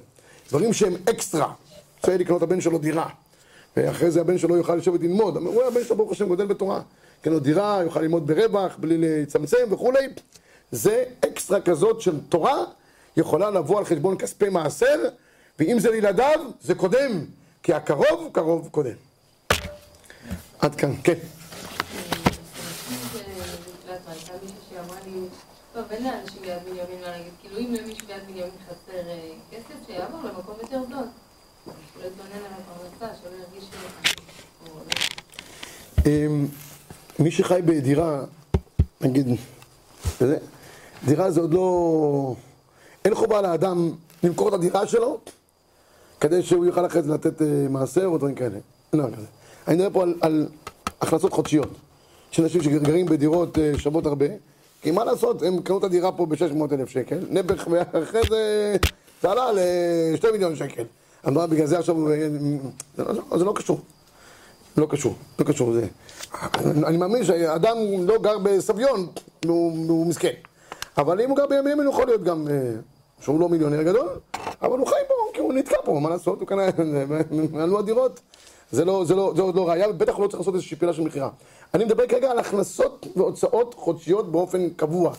[0.48, 1.52] דברים שהם אקסטרה,
[2.00, 3.08] רוצה לקנות לבן שלו דירה.
[3.76, 5.36] ואחרי זה הבן שלו יוכל לשבת ללמוד.
[5.36, 6.80] אמרו, הבן שלו ברוך השם גודל בתורה.
[7.22, 10.08] כן לו דירה, יוכל ללמוד ברווח, בלי לצמצם וכולי.
[10.70, 12.64] זה אקסטרה כזאת של תורה,
[13.16, 15.08] יכולה לבוא על חשבון כספי מעשר,
[15.58, 17.24] ואם זה לילדיו, זה קודם,
[17.62, 18.94] כי הקרוב קרוב קודם.
[20.58, 21.18] עד כאן, כן.
[25.74, 29.02] טוב, אין לאנשים ביד בנימין מה להגיד, כאילו אם למישהו ביד בנימין חסר
[29.50, 31.06] כסף, שיעבור למקום יותר זול.
[36.06, 36.46] אמ,
[37.18, 38.24] מי שחי בדירה,
[39.00, 39.26] נגיד,
[41.04, 42.34] דירה זה עוד לא...
[43.04, 43.90] אין חובה לאדם
[44.22, 45.18] למכור את הדירה שלו
[46.20, 48.58] כדי שהוא יוכל אחרי זה לתת אה, מעשר או דברים כאלה.
[48.92, 49.26] לא, כזה.
[49.68, 50.48] אני מדבר פה על, על
[51.00, 51.68] הכנסות חודשיות.
[52.32, 54.26] יש אנשים שגרים בדירות אה, שוות הרבה,
[54.82, 58.76] כי מה לעשות, הם קנו את הדירה פה ב-600 אלף שקל, נעבך, ואחרי זה
[59.22, 60.84] זה עלה ל-2 מיליון שקל.
[61.28, 62.28] אמרה בגלל זה עכשיו, אה,
[62.98, 63.80] לא, זה לא קשור.
[64.76, 65.72] לא קשור, לא קשור.
[65.72, 65.86] זה.
[66.86, 69.06] אני מאמין שאדם לא גר בסביון,
[69.44, 70.32] הוא מסכן.
[70.98, 72.72] אבל אם הוא גר בימים, הוא יכול להיות גם, אה,
[73.20, 74.08] שהוא לא מיליונר גדול,
[74.62, 76.62] אבל הוא חי פה, כי הוא נתקע פה, מה לעשות, הוא קנה,
[77.62, 78.20] עלו הדירות.
[78.72, 81.02] זה לא, זה לא, זה עוד לא ראייה, ובטח לא צריך לעשות איזושהי פעילה של
[81.02, 81.28] מכירה.
[81.74, 85.12] אני מדבר כרגע על הכנסות והוצאות חודשיות באופן קבוע.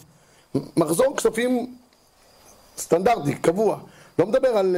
[0.78, 1.76] מחזור כספים
[2.78, 3.78] סטנדרטי, קבוע.
[4.20, 4.76] לא מדבר על...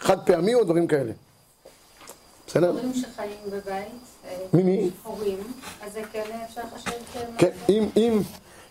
[0.00, 1.12] אה, חד פעמי או דברים כאלה.
[2.46, 2.70] בסדר?
[2.70, 3.88] הורים שחיים בבית.
[4.24, 4.90] אה, מי מי?
[5.02, 5.38] הורים,
[5.82, 6.90] אז זה כן אפשר לחשב
[7.38, 8.20] כן, אם, אם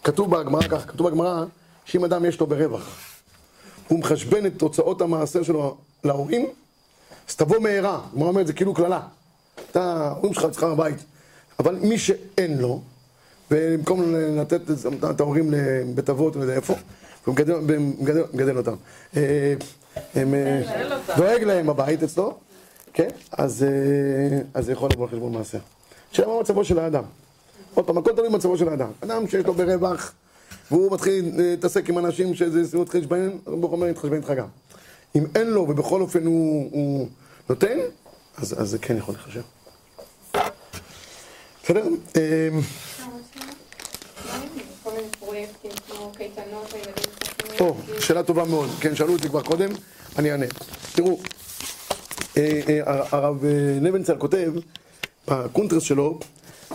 [0.04, 1.46] כתוב בגמרא כך, כתוב בגמרא
[1.86, 2.98] שאם אדם יש לו ברווח,
[3.88, 6.48] הוא מחשבן את תוצאות המעשר שלו להורים,
[7.30, 9.02] אז תבוא מהרה, הגמרא אומרת זה כאילו קללה.
[9.72, 10.98] אתה, ההורים שלך אצלך בבית,
[11.60, 12.82] אבל מי שאין לו,
[13.52, 14.62] ובמקום לתת
[15.12, 16.74] את ההורים לבית אבות ולאיפה,
[17.26, 17.56] הוא מגדל,
[18.00, 18.76] מגדל, מגדל אותם.
[19.98, 20.62] אה,
[21.18, 22.38] דואג להם הבית אצלו,
[22.94, 23.08] כן?
[23.32, 25.42] אז, אה, אז זה יכול לבוא על חשבון.
[26.12, 27.04] שאלה מה מצבו של האדם.
[27.74, 28.92] עוד פעם, הכל תלוי במצבו של האדם.
[29.04, 30.14] אדם שיש לו ברווח,
[30.72, 34.48] והוא מתחיל אה, להתעסק עם אנשים שזה סיבות חשבון, ברוך אומר, יתחשבן איתך גם.
[35.16, 37.08] אם אין לו ובכל אופן הוא, הוא
[37.50, 37.78] נותן,
[38.38, 39.42] אז, אז זה כן יכול לחשב.
[41.64, 41.84] בסדר?
[42.16, 42.50] אה,
[44.84, 47.12] כל מיני פרויקטים כמו קייטנות לילדים
[47.60, 48.70] או, שאלה טובה מאוד.
[48.80, 49.70] כן, שאלו אותי כבר קודם,
[50.18, 50.46] אני אענה.
[50.96, 51.20] תראו,
[52.38, 54.54] אה, אה, הרב אה, נבנצל כותב
[55.28, 56.20] בקונטרס שלו,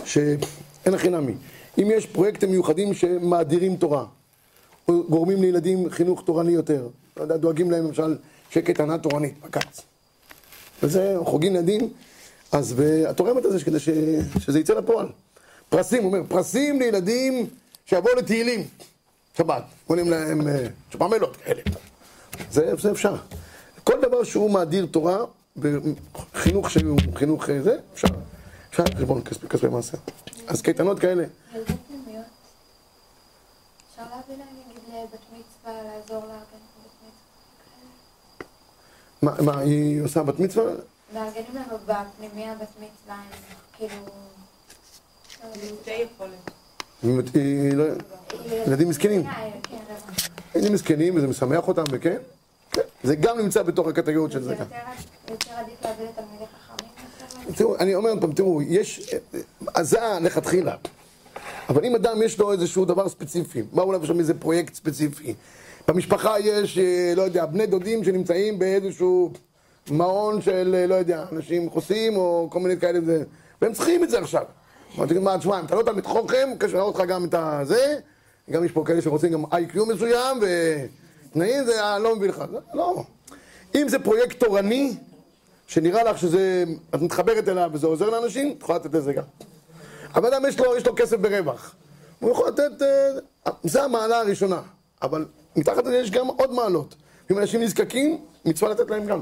[0.05, 1.33] שאין הכי נמי.
[1.81, 4.05] אם יש פרויקטים מיוחדים שמאדירים תורה,
[4.87, 8.17] או גורמים לילדים חינוך תורני יותר, דואגים להם למשל
[8.49, 9.81] קייטנה תורנית, בקיץ.
[10.83, 11.89] וזה חוגים לילדים,
[12.51, 13.89] אז והתורה אומרת את זה כדי ש,
[14.39, 15.07] שזה יצא לפועל.
[15.69, 17.47] פרסים, הוא אומר, פרסים לילדים
[17.85, 18.63] שיבואו לתהילים.
[19.37, 21.61] שבת, קונים להם אה, שפמלות כאלה.
[22.51, 23.15] זה, זה אפשר.
[23.83, 25.17] כל דבר שהוא מאדיר תורה,
[25.55, 28.07] בחינוך שהוא חינוך אה, זה, אפשר.
[28.69, 29.97] אפשר חשבון כספי, כספי מעשה.
[30.47, 31.23] אז קייטנות כאלה.
[31.53, 32.25] ילדי פנימיות.
[33.91, 37.09] אפשר להביא להם נגיד לבת מצווה, לעזור מצווה.
[39.21, 40.71] מה, מה, היא עושה בת מצווה?
[41.13, 43.21] מארגנים להם בפנימייה בת מצווה,
[43.73, 43.95] כאילו...
[48.67, 49.23] ילדים מסכנים.
[49.23, 50.13] כן, רבע.
[50.55, 52.17] ילדים מסכנים וזה משמח אותם, וכן?
[52.71, 52.81] כן.
[53.03, 54.51] זה גם נמצא בתוך הקטגוריות של זה.
[54.51, 54.65] יותר-
[55.29, 57.55] עדיף להביא חכמים.
[57.55, 59.15] תראו, אני אומר עוד פעם, תראו, יש,
[59.75, 60.75] אז זה לכתחילה.
[61.69, 65.33] אבל אם אדם יש לו איזשהו דבר ספציפי, מה אולי יש שם איזה פרויקט ספציפי.
[65.87, 69.31] במשפחה יש, אה, לא יודע, בני דודים שנמצאים באיזשהו
[69.91, 72.99] מעון של, אה, לא יודע, אנשים חוסים או כל מיני כאלה,
[73.61, 74.43] והם צריכים את זה עכשיו.
[74.97, 77.99] אמרתי, מה, תשמע, אם אתה לא תלמיד חוכם, קשר אותך גם את הזה,
[78.51, 82.43] גם יש פה כאלה שרוצים גם איי-קיו מסוים, ותנאים, זה אה, לא מביא לך.
[82.51, 83.03] זה- לא.
[83.75, 84.93] אם זה פרויקט תורני,
[85.67, 86.63] שנראה לך שזה,
[86.95, 89.23] את מתחברת אליו וזה עוזר לאנשים, את יכולה לתת לזה גם.
[90.15, 91.75] אבל אדם יש לו, יש לו כסף ברווח.
[92.19, 94.61] הוא יכול לתת, אה, זה המעלה הראשונה.
[95.01, 95.25] אבל
[95.55, 96.95] מתחת לזה יש גם עוד מעלות.
[97.31, 99.21] אם אנשים נזקקים, מצווה לתת להם גם.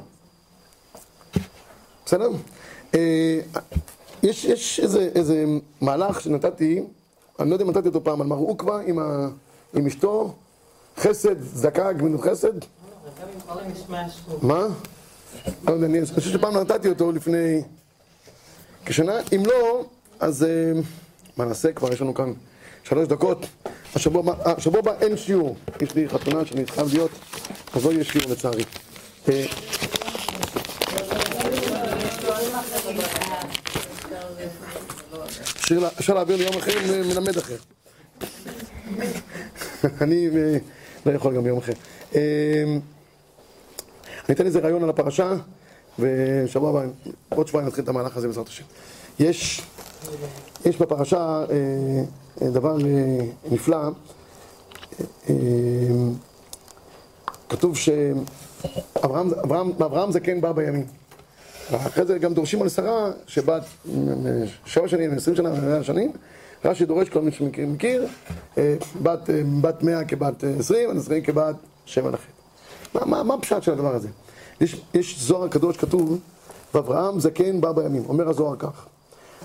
[2.06, 2.30] בסדר?
[4.24, 5.46] אה, יש, יש איזה, איזה
[5.82, 6.84] מהלך שנתתי,
[7.40, 9.28] אני לא יודע אם נתתי אותו פעם, על מר עוקווה עם, ה-
[9.74, 10.34] עם אשתו,
[10.98, 12.54] חסד, צדקה, גמילות חסד.
[14.42, 14.68] מה?
[15.68, 17.62] לא יודע, אני חושב שפעם נתתי אותו לפני
[18.86, 19.14] כשנה.
[19.36, 19.86] אם לא,
[20.20, 20.72] אז אה,
[21.38, 21.72] מה נעשה?
[21.74, 22.34] כבר יש לנו כאן
[22.84, 23.38] שלוש דקות.
[23.96, 25.56] השבוע הבא- אה, אין שיעור.
[25.82, 27.12] יש לי חתונה שאני חייב להיות,
[27.76, 28.64] אז לא יהיה שיעור לצערי.
[35.64, 36.72] אפשר לה- אפשר להעביר לי יום אחר,
[37.10, 37.56] מלמד אחר.
[40.02, 40.58] אני אה,
[41.06, 41.74] לא יכול גם ביום אחר.
[42.16, 42.64] אה,
[44.30, 45.34] אני אתן איזה רעיון על הפרשה,
[46.00, 46.82] ושבוע הבא,
[47.30, 48.64] עוד שבועיים נתחיל את המהלך הזה בעזרת השם.
[49.20, 49.62] יש,
[50.66, 51.44] יש בפרשה
[52.42, 52.78] אה, דבר
[53.52, 53.78] נפלא,
[57.50, 60.86] כתוב שאברהם אברהם, אברהם זקן בא בימים.
[61.72, 63.64] ואחרי זה גם דורשים על שרה, שבת
[64.66, 66.12] שבע שנים, עשרים שנה, מאה שנים,
[66.66, 68.08] רש"י דורש, כל מי שמכיר, מכיר,
[68.58, 71.56] אה, בת, אה, בת מאה כבת אה, עשרים, הנשרים כבת
[71.86, 72.24] שבע וחצי.
[72.94, 74.08] מה, מה, מה הפשט של הדבר הזה?
[74.62, 76.20] יש, יש זוהר קדוש כתוב,
[76.74, 78.06] ואברהם זקן בא בימים.
[78.06, 78.86] אומר הזוהר כך,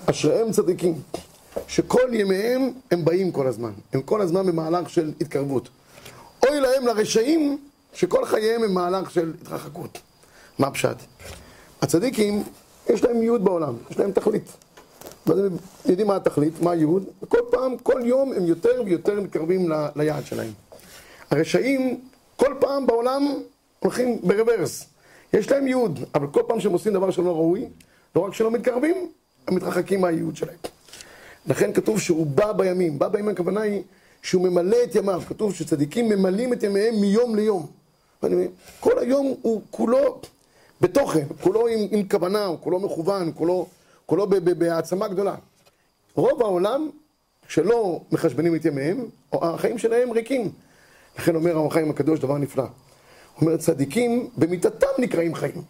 [0.05, 1.01] אשריהם צדיקים,
[1.67, 3.71] שכל ימיהם הם באים כל הזמן.
[3.93, 5.69] הם כל הזמן במהלך של התקרבות.
[6.47, 7.57] אוי להם לרשעים,
[7.93, 9.99] שכל חייהם הם מהלך של התרחקות.
[10.59, 10.97] מה הפשט?
[11.81, 12.43] הצדיקים,
[12.89, 14.51] יש להם ייעוד בעולם, יש להם תכלית.
[15.27, 19.71] ואז הם יודעים מה התכלית, מה הייעוד, וכל פעם, כל יום הם יותר ויותר מתקרבים
[19.71, 20.51] ל- ליעד שלהם.
[21.31, 21.99] הרשעים,
[22.35, 23.33] כל פעם בעולם
[23.79, 24.85] הולכים ברוורס.
[25.33, 27.65] יש להם ייעוד, אבל כל פעם שהם עושים דבר שלא ראוי,
[28.15, 28.95] לא רק שלא מתקרבים,
[29.47, 30.55] הם מתרחקים מהייעוד שלהם.
[31.47, 32.99] לכן כתוב שהוא בא בימים.
[32.99, 33.81] בא בימים הכוונה היא
[34.21, 35.21] שהוא ממלא את ימיו.
[35.27, 37.67] כתוב שצדיקים ממלאים את ימיהם מיום ליום.
[38.79, 40.21] כל היום הוא כולו
[40.81, 43.67] בתוכן, כולו עם, עם כוונה, הוא כולו מכוון, כולו,
[44.05, 45.35] כולו ב- ב- בהעצמה גדולה.
[46.15, 46.89] רוב העולם,
[47.47, 50.51] שלא מחשבנים את ימיהם, החיים שלהם ריקים.
[51.17, 52.63] לכן אומר האור החיים הקדוש דבר נפלא.
[52.63, 52.69] הוא
[53.41, 55.61] אומר, צדיקים במיתתם נקראים חיים,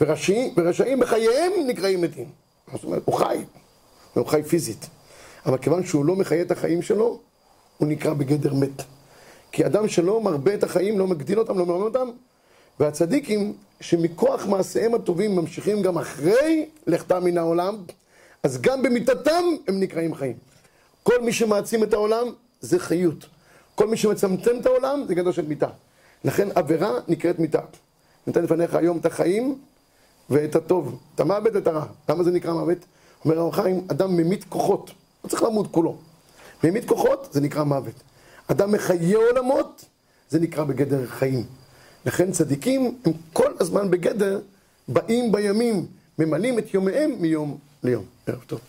[0.00, 2.28] ורשעים, ורשעים בחייהם נקראים מתים.
[2.72, 3.44] זאת אומרת, הוא חי,
[4.14, 4.86] הוא חי פיזית.
[5.46, 7.18] אבל כיוון שהוא לא מחיה את החיים שלו,
[7.78, 8.82] הוא נקרא בגדר מת.
[9.52, 12.10] כי אדם שלא מרבה את החיים, לא מגדיל אותם, לא מרבה אותם,
[12.80, 17.76] והצדיקים, שמכוח מעשיהם הטובים ממשיכים גם אחרי לכתם מן העולם,
[18.42, 20.36] אז גם במיתתם הם נקראים חיים.
[21.02, 22.26] כל מי שמעצים את העולם
[22.60, 23.26] זה חיות.
[23.74, 25.68] כל מי שמצמצם את העולם זה גדר של מיתה.
[26.24, 27.60] לכן עבירה נקראת מיתה.
[28.26, 29.58] ניתן לפניך היום את החיים
[30.30, 31.84] ואת הטוב, את המוות ואת הרע.
[32.08, 32.78] למה זה נקרא מוות?
[33.24, 34.90] אומר האור חיים, אדם ממית כוחות.
[35.22, 35.96] הוא צריך למות כולו.
[36.64, 37.94] ממית כוחות זה נקרא מוות.
[38.46, 39.84] אדם מחיה עולמות,
[40.30, 41.44] זה נקרא בגדר חיים.
[42.06, 44.40] לכן צדיקים הם כל הזמן בגדר,
[44.88, 45.86] באים בימים,
[46.18, 48.04] ממלאים את יומיהם מיום ליום.
[48.26, 48.60] ערב טוב.